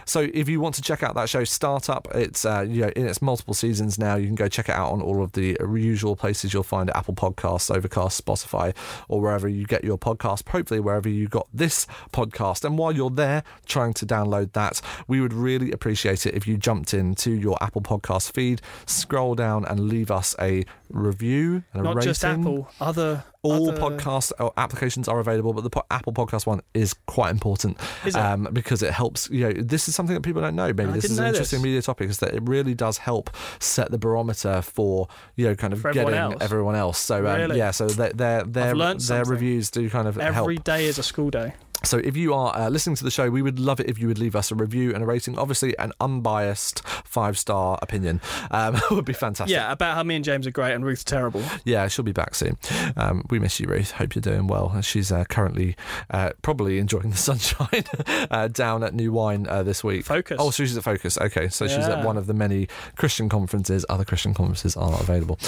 [0.07, 3.05] So if you want to check out that show, Startup, it's uh, you know, in
[3.05, 4.15] its multiple seasons now.
[4.15, 6.95] You can go check it out on all of the usual places you'll find it:
[6.95, 8.73] Apple Podcasts, Overcast, Spotify,
[9.09, 10.47] or wherever you get your podcast.
[10.47, 12.63] Hopefully, wherever you got this podcast.
[12.63, 16.57] And while you're there trying to download that, we would really appreciate it if you
[16.57, 21.83] jumped into your Apple Podcast feed, scroll down, and leave us a review and a
[21.83, 22.09] Not rating.
[22.09, 26.45] just Apple, other All other- podcast uh, applications are available, but the po- Apple Podcast
[26.45, 28.19] one is quite important Is it?
[28.19, 29.29] um, because it helps.
[29.29, 30.67] You know, this is something that people don't know.
[30.67, 31.63] Maybe I this is an interesting this.
[31.63, 32.09] media topic.
[32.09, 33.29] Is that it really does help
[33.59, 36.43] set the barometer for you know kind of For everyone getting else?
[36.43, 36.97] everyone else.
[36.99, 37.57] So um, Really?
[37.57, 40.35] yeah, so their their their, their reviews do kind of help.
[40.37, 41.53] Every day is a school day.
[41.83, 44.07] So if you are uh, listening to the show, we would love it if you
[44.07, 45.37] would leave us a review and a rating.
[45.37, 48.21] Obviously, an unbiased five star opinion
[48.51, 49.53] um, would be fantastic.
[49.53, 51.43] Yeah, about how me and James are great and Ruth's terrible.
[51.65, 52.57] Yeah, she'll be back soon.
[52.95, 53.91] Um, we miss you, Ruth.
[53.91, 54.81] Hope you're doing well.
[54.81, 55.75] She's uh, currently
[56.09, 57.85] uh, probably enjoying the sunshine
[58.31, 60.05] uh, down at New Wine uh, this week.
[60.05, 60.37] Focus.
[60.39, 61.17] Oh, so she's at Focus.
[61.17, 63.85] Okay, so she's at one of the many Christian conferences.
[63.89, 65.39] Other Christian conferences are available.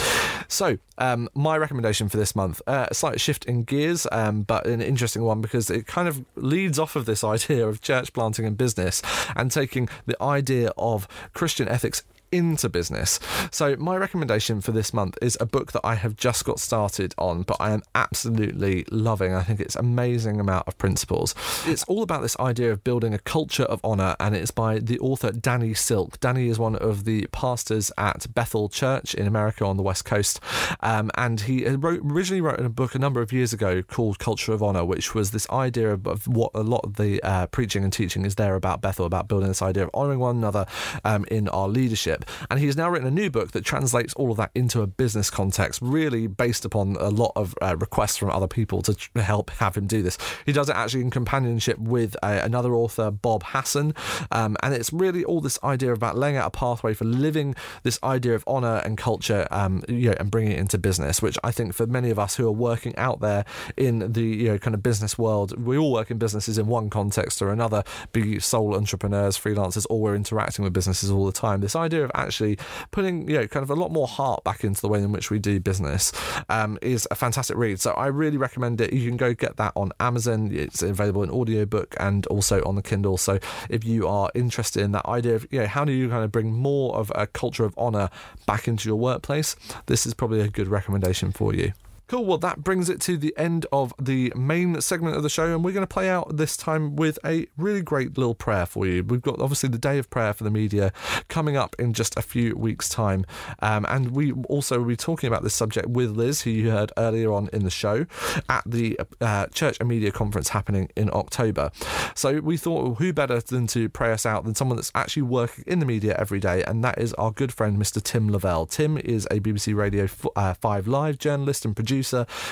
[0.48, 4.66] So, um, my recommendation for this month, uh, a slight shift in gears, um, but
[4.68, 8.46] an interesting one because it kind of leads off of this idea of church planting
[8.46, 9.02] and business
[9.36, 13.20] and taking the idea of Christian ethics into business.
[13.52, 17.14] So my recommendation for this month is a book that I have just got started
[17.18, 19.34] on, but I am absolutely loving.
[19.34, 21.36] I think it's amazing amount of principles.
[21.66, 25.00] It's all about this idea of building a culture of honor, and it's by the
[25.00, 26.20] author Danny Silk.
[26.20, 30.40] Danny is one of the pastors at Bethel Church in America on the West Coast,
[30.82, 34.54] um, and he wrote, originally wrote a book a number of years ago called Culture
[34.54, 37.84] of Honor, which was this idea of, of what a lot of the uh, preaching
[37.84, 40.66] and teaching is there about Bethel, about building this idea of honoring one another
[41.04, 42.19] um, in our leadership.
[42.50, 45.30] And he's now written a new book that translates all of that into a business
[45.30, 49.50] context, really based upon a lot of uh, requests from other people to tr- help
[49.52, 50.18] have him do this.
[50.46, 53.94] He does it actually in companionship with uh, another author, Bob Hasson.
[54.32, 58.00] Um, and it's really all this idea about laying out a pathway for living this
[58.04, 61.52] idea of honor and culture um, you know, and bringing it into business, which I
[61.52, 63.46] think for many of us who are working out there
[63.78, 66.90] in the you know kind of business world, we all work in businesses in one
[66.90, 71.62] context or another, be sole entrepreneurs, freelancers, or we're interacting with businesses all the time.
[71.62, 72.58] This idea of actually
[72.92, 75.30] putting you know kind of a lot more heart back into the way in which
[75.32, 76.12] we do business
[76.50, 77.80] um, is a fantastic read.
[77.80, 78.94] So I really recommend it.
[78.94, 80.50] You can go get that on Amazon.
[80.52, 83.18] It's available in audiobook and also on the Kindle.
[83.18, 83.40] So
[83.70, 86.32] if you are interested in that idea of you know how do you kind of
[86.32, 88.10] bring more of a culture of honor
[88.46, 89.56] back into your workplace,
[89.86, 91.74] this is probably a good recommendation for you.
[92.10, 92.26] Cool.
[92.26, 95.64] Well, that brings it to the end of the main segment of the show, and
[95.64, 99.04] we're going to play out this time with a really great little prayer for you.
[99.04, 100.92] We've got obviously the day of prayer for the media
[101.28, 103.28] coming up in just a few weeks' time,
[103.60, 106.92] um, and we also will be talking about this subject with Liz, who you heard
[106.98, 108.08] earlier on in the show,
[108.50, 111.70] at the uh, Church and Media Conference happening in October.
[112.16, 115.64] So we thought, who better than to pray us out than someone that's actually working
[115.68, 118.02] in the media every day, and that is our good friend Mr.
[118.02, 118.66] Tim Lavelle.
[118.66, 121.99] Tim is a BBC Radio uh, 5 Live journalist and producer,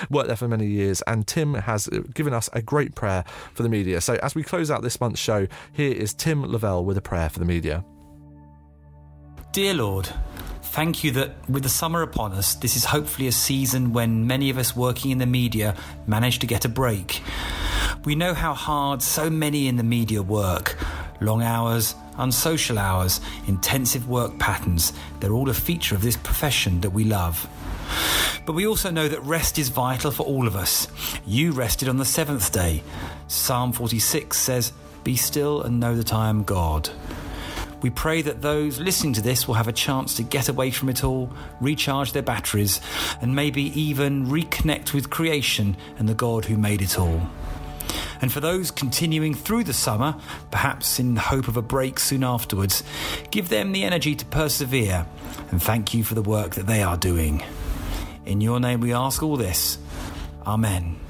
[0.10, 3.24] worked there for many years, and Tim has uh, given us a great prayer
[3.54, 4.02] for the media.
[4.02, 7.30] So as we close out this month's show, here is Tim Lavelle with a prayer
[7.30, 7.84] for the media.
[9.52, 10.10] Dear Lord,
[10.62, 14.50] thank you that with the summer upon us, this is hopefully a season when many
[14.50, 15.76] of us working in the media
[16.06, 17.24] manage to get a break.
[18.06, 20.78] We know how hard so many in the media work
[21.20, 24.94] long hours, unsocial hours, intensive work patterns.
[25.20, 27.48] They're all a feature of this profession that we love.
[28.46, 30.88] But we also know that rest is vital for all of us.
[31.26, 32.84] You rested on the seventh day.
[33.28, 34.72] Psalm 46 says,
[35.04, 36.90] Be still and know that I am God.
[37.82, 40.90] We pray that those listening to this will have a chance to get away from
[40.90, 41.32] it all,
[41.62, 42.82] recharge their batteries,
[43.22, 47.22] and maybe even reconnect with creation and the God who made it all.
[48.20, 50.16] And for those continuing through the summer,
[50.50, 52.84] perhaps in the hope of a break soon afterwards,
[53.30, 55.06] give them the energy to persevere
[55.52, 57.44] and thank you for the work that they are doing.
[58.28, 59.78] In your name we ask all this.
[60.46, 61.07] Amen.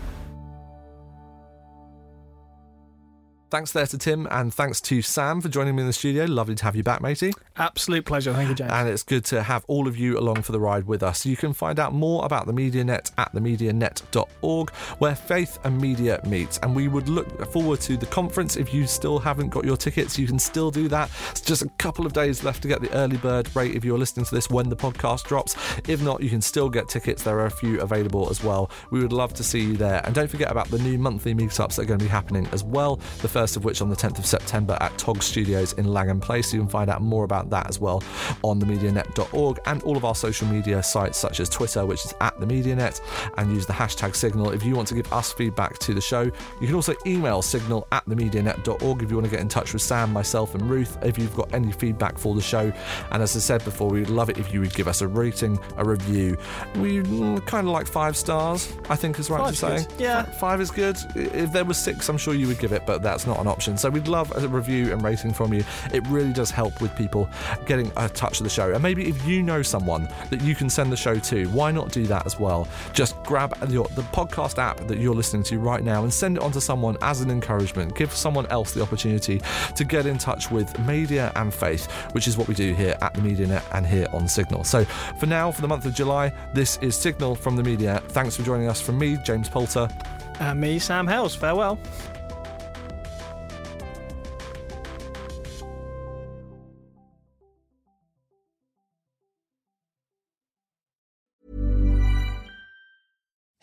[3.49, 6.25] Thanks there to Tim, and thanks to Sam for joining me in the studio.
[6.25, 7.31] Lovely to have you back, matey.
[7.55, 8.33] Absolute pleasure.
[8.33, 8.73] Thank you, James.
[8.73, 11.25] And it's good to have all of you along for the ride with us.
[11.25, 14.69] You can find out more about the MediaNet at themedianet.org,
[14.99, 16.59] where faith and media meet.
[16.61, 18.57] And we would look forward to the conference.
[18.57, 21.09] If you still haven't got your tickets, you can still do that.
[21.31, 23.97] It's just a couple of days left to get the early bird rate if you're
[23.97, 25.55] listening to this when the podcast drops.
[25.87, 27.23] If not, you can still get tickets.
[27.23, 28.69] There are a few available as well.
[28.91, 30.01] We would love to see you there.
[30.03, 32.65] And don't forget about the new monthly meetups that are going to be happening as
[32.65, 32.97] well.
[33.21, 36.53] The first of which on the 10th of September at Tog Studios in Langham Place.
[36.53, 38.03] You can find out more about that as well
[38.43, 42.39] on themedianet.org and all of our social media sites such as Twitter, which is at
[42.39, 43.01] the MediaNet,
[43.37, 44.51] and use the hashtag Signal.
[44.51, 46.23] If you want to give us feedback to the show,
[46.59, 49.81] you can also email signal at themedianet.org if you want to get in touch with
[49.81, 52.71] Sam, myself, and Ruth if you've got any feedback for the show.
[53.11, 55.59] And as I said before, we'd love it if you would give us a rating,
[55.77, 56.37] a review.
[56.75, 59.87] We mm, kind of like five stars, I think is right Five's to say.
[59.87, 60.01] good.
[60.01, 60.23] Yeah.
[60.23, 60.97] Five is good.
[61.15, 63.77] If there was six, I'm sure you would give it, but that's not an option.
[63.77, 65.63] So we'd love a review and rating from you.
[65.93, 67.29] It really does help with people
[67.65, 68.73] getting a touch of the show.
[68.73, 71.91] And maybe if you know someone that you can send the show to, why not
[71.91, 72.67] do that as well?
[72.93, 76.43] Just grab your, the podcast app that you're listening to right now and send it
[76.43, 77.95] on to someone as an encouragement.
[77.95, 79.41] Give someone else the opportunity
[79.75, 83.13] to get in touch with media and faith, which is what we do here at
[83.13, 84.63] the MediaNet and here on Signal.
[84.63, 84.85] So
[85.19, 88.01] for now, for the month of July, this is Signal from the Media.
[88.09, 89.89] Thanks for joining us from me, James Poulter.
[90.39, 91.35] And me, Sam Hailes.
[91.35, 91.79] Farewell.